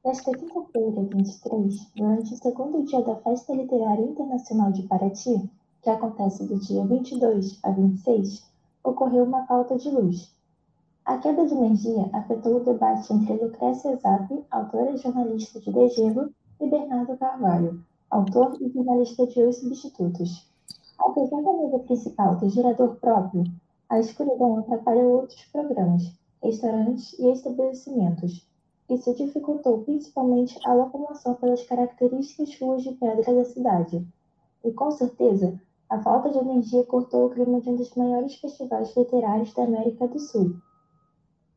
Nesta 0.05 0.31
quinta-feira, 0.37 1.01
23, 1.01 1.91
durante 1.95 2.31
o 2.31 2.37
segundo 2.37 2.83
dia 2.83 3.01
da 3.01 3.15
Festa 3.15 3.55
Literária 3.55 4.03
Internacional 4.03 4.71
de 4.71 4.83
Paraty, 4.83 5.49
que 5.81 5.89
acontece 5.89 6.45
do 6.45 6.59
dia 6.59 6.85
22 6.85 7.57
a 7.63 7.71
26, 7.71 8.45
ocorreu 8.83 9.23
uma 9.23 9.47
falta 9.47 9.79
de 9.79 9.89
luz. 9.89 10.31
A 11.05 11.17
queda 11.17 11.43
de 11.47 11.55
energia 11.55 12.07
afetou 12.13 12.57
o 12.57 12.63
debate 12.63 13.11
entre 13.11 13.33
Lucrécia 13.33 13.95
Zap, 13.95 14.45
autora 14.51 14.91
e 14.91 14.97
jornalista 14.97 15.59
de 15.59 15.71
Degelo, 15.71 16.31
e 16.61 16.69
Bernardo 16.69 17.17
Carvalho, 17.17 17.83
autor 18.11 18.55
e 18.61 18.69
jornalista 18.69 19.25
de 19.25 19.41
Os 19.41 19.57
Substitutos. 19.57 20.45
Apesar 20.99 21.41
da 21.41 21.53
mesa 21.53 21.79
principal 21.79 22.39
ter 22.39 22.49
gerador 22.49 22.95
próprio, 22.95 23.43
A 23.89 23.99
escuridão 23.99 24.59
atrapalhou 24.59 25.21
outros 25.21 25.45
programas, 25.45 26.11
restaurantes 26.43 27.17
e 27.17 27.31
estabelecimentos. 27.31 28.45
Isso 28.89 29.13
dificultou 29.15 29.81
principalmente 29.83 30.59
a 30.65 30.73
locomoção 30.73 31.35
pelas 31.35 31.65
características 31.65 32.59
ruas 32.59 32.83
de 32.83 32.91
pedra 32.91 33.33
da 33.33 33.45
cidade. 33.45 34.05
E 34.65 34.71
com 34.73 34.91
certeza, 34.91 35.57
a 35.89 36.01
falta 36.01 36.29
de 36.29 36.37
energia 36.37 36.83
cortou 36.83 37.27
o 37.27 37.29
clima 37.29 37.61
de 37.61 37.69
um 37.69 37.77
dos 37.77 37.95
maiores 37.95 38.35
festivais 38.35 38.93
literários 38.95 39.53
da 39.53 39.63
América 39.63 40.05
do 40.05 40.19
Sul. 40.19 40.57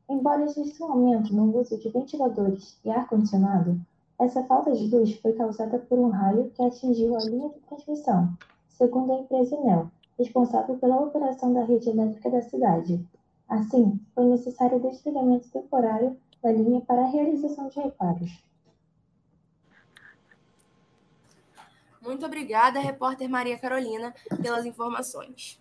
Embora 0.08 0.44
exista 0.44 0.84
um 0.84 0.92
aumento 0.92 1.34
no 1.34 1.58
uso 1.58 1.76
de 1.78 1.88
ventiladores 1.88 2.78
e 2.84 2.90
ar-condicionado, 2.90 3.80
essa 4.20 4.44
falta 4.44 4.70
de 4.72 4.86
luz 4.86 5.14
foi 5.16 5.32
causada 5.32 5.80
por 5.80 5.98
um 5.98 6.10
raio 6.10 6.50
que 6.50 6.62
atingiu 6.62 7.16
a 7.16 7.24
linha 7.24 7.48
de 7.48 7.58
transmissão, 7.60 8.28
segundo 8.80 9.12
a 9.12 9.16
empresa 9.16 9.54
Enel, 9.56 9.90
responsável 10.18 10.78
pela 10.78 10.96
operação 10.96 11.52
da 11.52 11.64
rede 11.64 11.90
elétrica 11.90 12.30
da 12.30 12.40
cidade. 12.40 13.06
Assim, 13.46 14.00
foi 14.14 14.24
necessário 14.24 14.78
o 14.78 14.80
desligamento 14.80 15.50
temporário 15.50 16.18
da 16.42 16.50
linha 16.50 16.80
para 16.80 17.02
a 17.02 17.10
realização 17.10 17.68
de 17.68 17.78
reparos. 17.78 18.42
Muito 22.00 22.24
obrigada, 22.24 22.80
repórter 22.80 23.28
Maria 23.28 23.58
Carolina, 23.58 24.14
pelas 24.40 24.64
informações. 24.64 25.60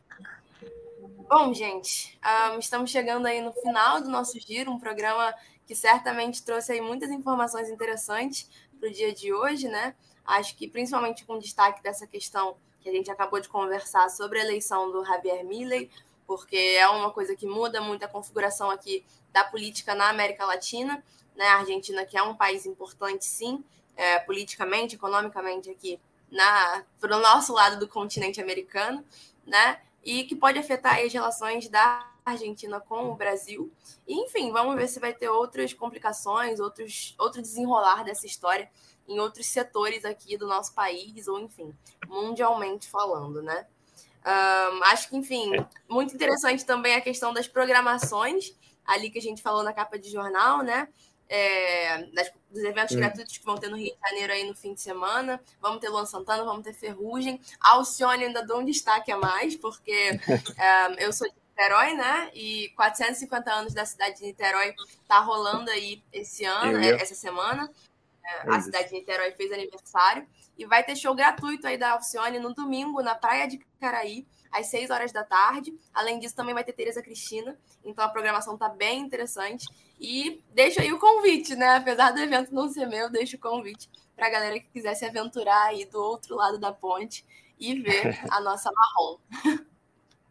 Bom, 1.30 1.54
gente, 1.54 2.18
um, 2.54 2.60
estamos 2.60 2.90
chegando 2.90 3.26
aí 3.26 3.42
no 3.42 3.52
final 3.52 4.02
do 4.02 4.10
nosso 4.10 4.40
giro, 4.40 4.72
um 4.72 4.80
programa 4.80 5.36
que 5.68 5.76
certamente 5.76 6.42
trouxe 6.42 6.72
aí 6.72 6.80
muitas 6.80 7.12
informações 7.12 7.70
interessantes 7.70 8.50
para 8.80 8.88
o 8.88 8.94
dia 8.94 9.14
de 9.14 9.34
hoje, 9.34 9.68
né? 9.68 9.94
Acho 10.26 10.56
que 10.56 10.70
principalmente 10.70 11.26
com 11.26 11.38
destaque 11.38 11.84
dessa 11.84 12.08
questão 12.08 12.56
que 12.82 12.90
a 12.90 12.92
gente 12.92 13.12
acabou 13.12 13.40
de 13.40 13.50
conversar 13.50 14.10
sobre 14.10 14.40
a 14.40 14.44
eleição 14.44 14.92
do 14.92 15.04
Javier 15.04 15.44
Milley, 15.46 15.90
porque 16.26 16.56
é 16.56 16.88
uma 16.88 17.12
coisa 17.12 17.36
que 17.36 17.46
muda 17.46 17.82
muito 17.82 18.04
a 18.04 18.08
configuração 18.08 18.70
aqui 18.70 19.06
da 19.32 19.44
política 19.44 19.96
na 19.96 20.10
América 20.10 20.46
Latina, 20.46 21.04
né? 21.36 21.48
A 21.48 21.58
Argentina 21.58 22.06
que 22.06 22.18
é 22.18 22.24
um 22.24 22.36
país 22.36 22.66
importante, 22.66 23.26
sim, 23.26 23.64
é, 23.96 24.20
politicamente, 24.20 24.96
economicamente 24.96 25.70
aqui 25.70 26.00
na 26.32 26.84
para 27.00 27.18
o 27.18 27.20
nosso 27.20 27.54
lado 27.54 27.80
do 27.80 27.88
continente 27.88 28.40
americano, 28.40 29.04
né? 29.46 29.82
E 30.04 30.24
que 30.24 30.36
pode 30.36 30.58
afetar 30.60 31.00
as 31.00 31.12
relações 31.12 31.68
da 31.68 32.08
Argentina 32.24 32.80
com 32.80 33.10
o 33.10 33.16
Brasil. 33.16 33.72
E, 34.08 34.14
enfim, 34.24 34.52
vamos 34.52 34.76
ver 34.76 34.88
se 34.88 35.00
vai 35.00 35.14
ter 35.14 35.30
outras 35.30 35.74
complicações, 35.74 36.60
outros, 36.60 37.16
outro 37.18 37.42
desenrolar 37.42 38.04
dessa 38.04 38.26
história 38.26 38.70
em 39.10 39.20
outros 39.20 39.48
setores 39.48 40.06
aqui 40.06 40.38
do 40.38 40.48
nosso 40.48 40.74
país, 40.74 41.28
ou 41.28 41.40
enfim, 41.40 41.76
mundialmente 42.08 42.88
falando, 42.88 43.42
né? 43.42 43.66
Um, 44.26 44.84
acho 44.86 45.10
que, 45.10 45.18
enfim, 45.18 45.52
muito 45.90 46.14
interessante 46.14 46.66
também 46.66 46.94
a 46.94 47.02
questão 47.02 47.34
das 47.34 47.48
programações, 47.48 48.54
ali 48.86 49.10
que 49.10 49.18
a 49.18 49.22
gente 49.22 49.42
falou 49.42 49.64
na 49.64 49.74
capa 49.74 49.98
de 49.98 50.10
jornal, 50.12 50.62
né? 50.62 50.88
É, 51.28 52.06
das, 52.12 52.32
dos 52.50 52.64
eventos 52.64 52.96
hum. 52.96 53.00
gratuitos 53.00 53.38
que 53.38 53.46
vão 53.46 53.56
ter 53.56 53.70
no 53.70 53.78
Rio 53.78 53.94
de 53.94 54.10
Janeiro 54.10 54.34
aí 54.34 54.48
no 54.48 54.56
fim 54.56 54.74
de 54.74 54.82
semana. 54.82 55.42
Vamos 55.62 55.80
ter 55.80 55.90
Luan 55.90 56.06
Santana, 56.06 56.44
vamos 56.44 56.64
ter 56.64 56.74
Ferrugem. 56.74 57.40
A 57.60 57.74
Alcione 57.74 58.26
ainda 58.26 58.46
dou 58.46 58.60
um 58.60 58.66
destaque 58.66 59.12
a 59.12 59.18
mais, 59.18 59.56
porque 59.56 60.20
um, 60.28 60.94
eu 60.98 61.14
sou 61.14 61.28
de 61.28 61.36
Niterói, 61.50 61.94
né? 61.94 62.32
E 62.34 62.70
450 62.76 63.52
anos 63.52 63.74
da 63.74 63.86
cidade 63.86 64.18
de 64.18 64.24
Niterói 64.24 64.74
tá 65.08 65.20
rolando 65.20 65.70
aí 65.70 66.02
esse 66.12 66.46
ano, 66.46 66.80
é, 66.80 66.90
essa 67.02 67.14
semana. 67.14 67.70
É, 68.30 68.56
a 68.56 68.60
cidade 68.60 68.90
de 68.90 68.96
Niterói 68.96 69.32
fez 69.32 69.52
aniversário. 69.52 70.28
E 70.58 70.66
vai 70.66 70.84
ter 70.84 70.96
show 70.96 71.16
gratuito 71.16 71.66
aí 71.68 71.78
da 71.78 71.92
Alcione 71.92 72.38
no 72.40 72.54
domingo, 72.54 73.02
na 73.02 73.16
Praia 73.16 73.48
de 73.48 73.58
Caraí, 73.80 74.28
às 74.52 74.68
6 74.68 74.90
horas 74.90 75.12
da 75.12 75.24
tarde. 75.24 75.74
Além 75.94 76.20
disso, 76.20 76.36
também 76.36 76.54
vai 76.54 76.64
ter 76.64 76.74
Tereza 76.74 77.02
Cristina. 77.02 77.58
Então 77.84 78.04
a 78.04 78.10
programação 78.10 78.58
tá 78.58 78.68
bem 78.68 79.00
interessante. 79.00 79.66
E 80.00 80.44
deixo 80.54 80.82
aí 80.82 80.92
o 80.92 81.00
convite, 81.00 81.56
né? 81.56 81.78
Apesar 81.78 82.12
do 82.12 82.20
evento 82.20 82.54
não 82.54 82.70
ser 82.70 82.86
meu, 82.88 83.10
deixo 83.10 83.38
o 83.38 83.40
convite 83.40 83.90
para 84.16 84.28
a 84.28 84.30
galera 84.30 84.60
que 84.60 84.68
quiser 84.68 84.96
se 84.96 85.06
aventurar 85.06 85.68
aí 85.68 85.86
do 85.86 86.02
outro 86.02 86.36
lado 86.36 86.60
da 86.60 86.74
ponte 86.74 87.26
e 87.58 87.80
ver 87.82 88.20
a 88.30 88.42
nossa 88.42 88.70
marrom. 88.72 89.18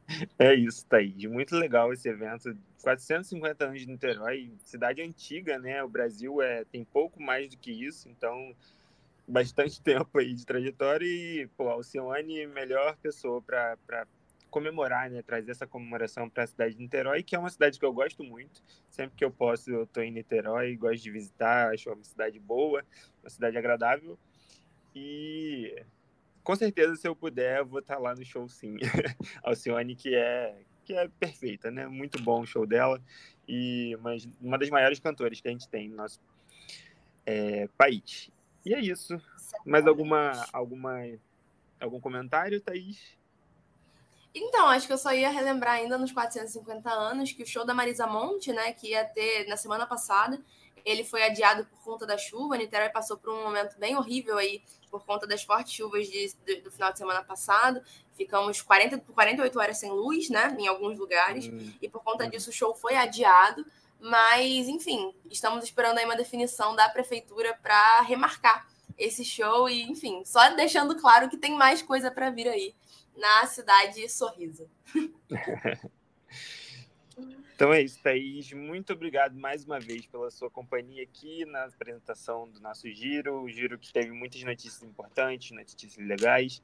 É 0.38 0.54
isso, 0.54 0.86
Thaís. 0.86 1.24
Muito 1.26 1.54
legal 1.56 1.92
esse 1.92 2.09
evento. 2.09 2.56
450 2.82 3.64
anos 3.64 3.80
de 3.80 3.86
Niterói, 3.86 4.52
cidade 4.64 5.02
antiga, 5.02 5.59
né? 5.59 5.82
O 5.82 5.88
Brasil 5.88 6.40
é, 6.40 6.64
tem 6.64 6.84
pouco 6.84 7.20
mais 7.20 7.50
do 7.50 7.56
que 7.56 7.70
isso, 7.70 8.09
então 8.09 8.54
bastante 9.26 9.80
tempo 9.82 10.18
aí 10.18 10.32
de 10.32 10.46
trajetória 10.46 11.04
e, 11.06 11.46
pô, 11.56 11.68
Alcione, 11.68 12.46
melhor 12.46 12.96
pessoa 12.96 13.42
para 13.42 14.06
comemorar, 14.50 15.11
né? 15.11 15.22
Trazer 15.22 15.50
essa 15.50 15.66
comemoração 15.66 16.30
para 16.30 16.44
a 16.44 16.46
cidade 16.46 16.74
de 16.74 16.82
Niterói, 16.82 17.22
que 17.22 17.36
é 17.36 17.38
uma 17.38 17.50
cidade 17.50 17.78
que 17.78 17.84
eu 17.84 17.92
gosto 17.92 18.24
muito. 18.24 18.62
Sempre 18.88 19.16
que 19.16 19.24
eu 19.24 19.30
posso, 19.30 19.70
eu 19.70 19.82
estou 19.82 20.02
em 20.02 20.12
Niterói, 20.12 20.76
gosto 20.76 21.02
de 21.02 21.11
visitar, 21.11 21.72
acho 21.74 21.90
uma 21.92 22.04
cidade 22.04 22.38
boa, 22.38 22.84
uma 23.22 23.28
cidade 23.28 23.59
agradável. 23.59 24.18
E 24.94 25.82
com 26.49 26.57
certeza, 26.57 26.96
se 26.96 27.07
eu 27.07 27.14
puder, 27.14 27.59
eu 27.59 27.66
vou 27.66 27.80
estar 27.80 27.99
lá 27.99 28.14
no 28.14 28.24
show 28.24 28.49
sim. 28.49 28.78
Alcione, 29.44 29.94
que 29.94 30.14
é, 30.14 30.57
que 30.82 30.94
é 30.94 31.07
perfeita, 31.07 31.70
né? 31.70 31.86
Muito 31.86 32.22
bom 32.22 32.40
o 32.40 32.46
show 32.46 32.66
dela. 32.66 33.03
E 33.46 33.99
mas 34.01 34.26
uma 34.40 34.57
das 34.57 34.70
maiores 34.70 34.99
cantoras 34.99 35.42
que 35.42 35.46
a 35.46 35.51
gente 35.51 35.68
tem 35.68 35.90
no 35.90 35.96
nosso 35.96 36.18
é, 37.26 37.68
país. 37.76 38.30
E 38.64 38.72
é 38.72 38.80
isso. 38.80 39.20
Mais 39.62 39.86
alguma, 39.86 40.42
alguma, 40.51 41.03
algum 41.78 42.01
comentário, 42.01 42.62
Thaís? 42.62 42.99
Então, 44.34 44.68
acho 44.68 44.86
que 44.86 44.92
eu 44.94 44.99
só 44.99 45.12
ia 45.12 45.28
relembrar 45.28 45.74
ainda 45.74 45.99
nos 45.99 46.12
450 46.12 46.90
anos 46.90 47.30
que 47.30 47.42
o 47.42 47.46
show 47.46 47.66
da 47.66 47.74
Marisa 47.74 48.07
Monte, 48.07 48.55
né, 48.55 48.72
que 48.72 48.92
ia 48.92 49.05
ter 49.05 49.46
na 49.49 49.59
semana 49.59 49.86
passada, 49.86 50.42
ele 50.85 51.05
foi 51.05 51.22
adiado 51.22 51.64
por 51.66 51.83
conta 51.83 52.07
da 52.07 52.18
chuva. 52.18 52.57
Niterói 52.57 52.89
passou 52.89 53.16
por 53.16 53.33
um 53.33 53.43
momento 53.43 53.79
bem 53.79 53.97
horrível 53.97 54.39
aí 54.39 54.62
por 54.91 55.05
conta 55.05 55.26
das 55.26 55.43
fortes 55.43 55.72
chuvas 55.72 56.07
de, 56.09 56.33
de, 56.45 56.61
do 56.62 56.70
final 56.70 56.93
de 56.93 56.99
semana 56.99 57.22
passado. 57.22 57.83
Ficamos 58.14 58.62
40 58.62 58.99
por 58.99 59.14
48 59.14 59.59
horas 59.59 59.79
sem 59.79 59.91
luz, 59.91 60.29
né, 60.29 60.57
em 60.59 60.66
alguns 60.66 60.99
lugares, 60.99 61.47
hum. 61.47 61.72
e 61.81 61.89
por 61.89 62.03
conta 62.03 62.29
disso 62.29 62.51
o 62.51 62.53
show 62.53 62.74
foi 62.74 62.97
adiado. 62.97 63.64
Mas, 64.01 64.68
enfim, 64.68 65.14
estamos 65.31 65.64
esperando 65.64 65.99
aí 65.99 66.05
uma 66.05 66.16
definição 66.16 66.74
da 66.74 66.89
prefeitura 66.89 67.59
para 67.62 68.01
remarcar 68.03 68.66
esse 68.97 69.24
show 69.24 69.68
e, 69.68 69.83
enfim, 69.83 70.24
só 70.24 70.55
deixando 70.55 70.97
claro 70.97 71.29
que 71.29 71.37
tem 71.37 71.57
mais 71.57 71.83
coisa 71.83 72.11
para 72.11 72.31
vir 72.31 72.49
aí 72.49 72.74
na 73.16 73.47
cidade 73.47 74.09
Sorriso. 74.09 74.68
Então 77.59 77.74
é 77.74 77.82
isso, 77.82 78.00
Thaís. 78.00 78.52
Muito 78.52 78.92
obrigado 78.92 79.36
mais 79.36 79.64
uma 79.64 79.80
vez 79.80 80.06
pela 80.06 80.30
sua 80.30 80.48
companhia 80.48 81.02
aqui 81.02 81.44
na 81.44 81.64
apresentação 81.64 82.48
do 82.48 82.61
nosso 82.61 82.88
giro. 82.88 83.42
O 83.42 83.48
giro 83.48 83.76
que 83.76 83.92
teve 83.92 84.12
muitas 84.12 84.40
notícias 84.44 84.80
importantes, 84.84 85.50
notícias 85.50 85.96
legais. 85.96 86.62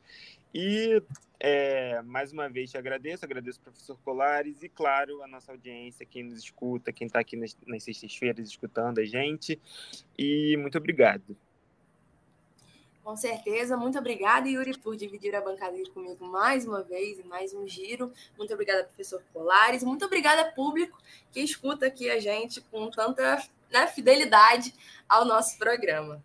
E 0.55 1.03
é, 1.41 2.01
mais 2.03 2.33
uma 2.33 2.49
vez 2.49 2.71
te 2.71 2.79
agradeço, 2.79 3.25
agradeço 3.25 3.59
ao 3.59 3.73
professor 3.73 3.99
Colares 4.05 4.63
e, 4.63 4.69
claro, 4.69 5.21
a 5.21 5.27
nossa 5.27 5.51
audiência, 5.51 6.07
quem 6.07 6.23
nos 6.23 6.39
escuta, 6.39 6.93
quem 6.93 7.09
está 7.09 7.19
aqui 7.19 7.37
nas, 7.37 7.57
nas 7.67 7.83
sextas-feiras 7.83 8.49
escutando 8.49 9.01
a 9.01 9.05
gente. 9.05 9.61
E 10.17 10.57
muito 10.59 10.79
obrigado. 10.79 11.37
Com 13.05 13.15
certeza. 13.15 13.77
Muito 13.77 13.99
obrigada, 13.99 14.49
Yuri, 14.49 14.79
por 14.79 14.97
dividir 14.97 15.37
a 15.37 15.41
bancada 15.43 15.77
comigo 15.93 16.25
mais 16.25 16.67
uma 16.67 16.83
vez, 16.83 17.23
mais 17.27 17.53
um 17.53 17.69
giro. 17.69 18.11
Muito 18.39 18.55
obrigada, 18.55 18.85
professor 18.85 19.23
Polares. 19.31 19.85
Muito 19.85 20.07
obrigada, 20.07 20.51
público, 20.53 20.99
que 21.31 21.41
escuta 21.41 21.87
aqui 21.87 22.09
a 22.09 22.19
gente 22.19 22.63
com 22.63 22.91
tanta 22.91 23.47
né, 23.71 23.87
fidelidade 23.89 24.75
ao 25.07 25.27
nosso 25.27 25.59
programa. 25.59 26.25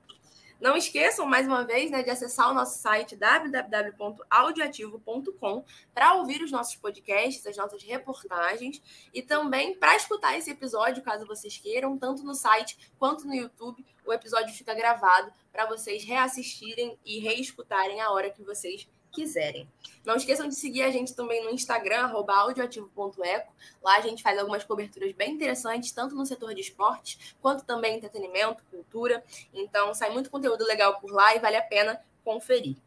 Não 0.59 0.75
esqueçam, 0.75 1.25
mais 1.25 1.47
uma 1.47 1.63
vez, 1.63 1.89
né, 1.89 2.03
de 2.03 2.09
acessar 2.09 2.51
o 2.51 2.53
nosso 2.53 2.79
site 2.79 3.15
www.audioativo.com 3.15 5.63
para 5.93 6.15
ouvir 6.15 6.43
os 6.43 6.51
nossos 6.51 6.75
podcasts, 6.75 7.47
as 7.47 7.55
nossas 7.55 7.81
reportagens 7.81 8.81
e 9.13 9.21
também 9.21 9.73
para 9.73 9.95
escutar 9.95 10.37
esse 10.37 10.51
episódio, 10.51 11.01
caso 11.01 11.25
vocês 11.25 11.57
queiram, 11.57 11.97
tanto 11.97 12.23
no 12.23 12.35
site 12.35 12.91
quanto 12.99 13.25
no 13.25 13.33
YouTube. 13.33 13.85
O 14.05 14.11
episódio 14.11 14.53
fica 14.53 14.73
gravado 14.73 15.31
para 15.51 15.65
vocês 15.65 16.03
reassistirem 16.03 16.99
e 17.05 17.19
reescutarem 17.19 18.01
a 18.01 18.11
hora 18.11 18.29
que 18.29 18.43
vocês 18.43 18.85
quiserem. 19.11 19.67
Não 20.05 20.15
esqueçam 20.15 20.47
de 20.47 20.55
seguir 20.55 20.83
a 20.83 20.91
gente 20.91 21.15
também 21.15 21.43
no 21.43 21.51
Instagram, 21.51 22.09
audioativo.eco. 22.11 23.53
Lá 23.81 23.97
a 23.97 24.01
gente 24.01 24.23
faz 24.23 24.37
algumas 24.37 24.63
coberturas 24.63 25.11
bem 25.13 25.33
interessantes, 25.33 25.91
tanto 25.91 26.15
no 26.15 26.25
setor 26.25 26.53
de 26.53 26.61
esporte, 26.61 27.35
quanto 27.41 27.65
também 27.65 27.97
entretenimento, 27.97 28.63
cultura. 28.71 29.23
Então 29.53 29.93
sai 29.93 30.09
muito 30.11 30.29
conteúdo 30.29 30.63
legal 30.65 30.99
por 30.99 31.11
lá 31.11 31.35
e 31.35 31.39
vale 31.39 31.57
a 31.57 31.61
pena 31.61 31.99
conferir. 32.23 32.77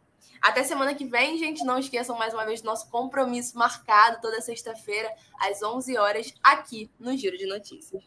Até 0.40 0.64
semana 0.64 0.94
que 0.94 1.04
vem, 1.04 1.38
gente. 1.38 1.64
Não 1.64 1.78
esqueçam 1.78 2.18
mais 2.18 2.34
uma 2.34 2.44
vez 2.44 2.60
do 2.60 2.66
nosso 2.66 2.90
compromisso 2.90 3.56
marcado 3.56 4.20
toda 4.20 4.40
sexta-feira, 4.40 5.08
às 5.38 5.62
11 5.62 5.96
horas, 5.96 6.34
aqui 6.42 6.90
no 6.98 7.16
Giro 7.16 7.38
de 7.38 7.46
Notícias. 7.46 8.02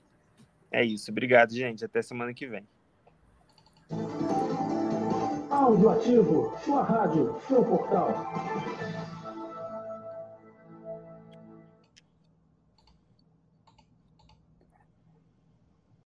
É 0.69 0.83
isso. 0.83 1.09
Obrigado, 1.09 1.53
gente. 1.53 1.85
Até 1.85 2.01
semana 2.01 2.33
que 2.33 2.45
vem. 2.45 2.67
Áudio 5.55 5.89
Ativo, 5.89 6.53
sua 6.65 6.83
rádio, 6.83 7.37
seu 7.47 7.63
portal. 7.63 8.09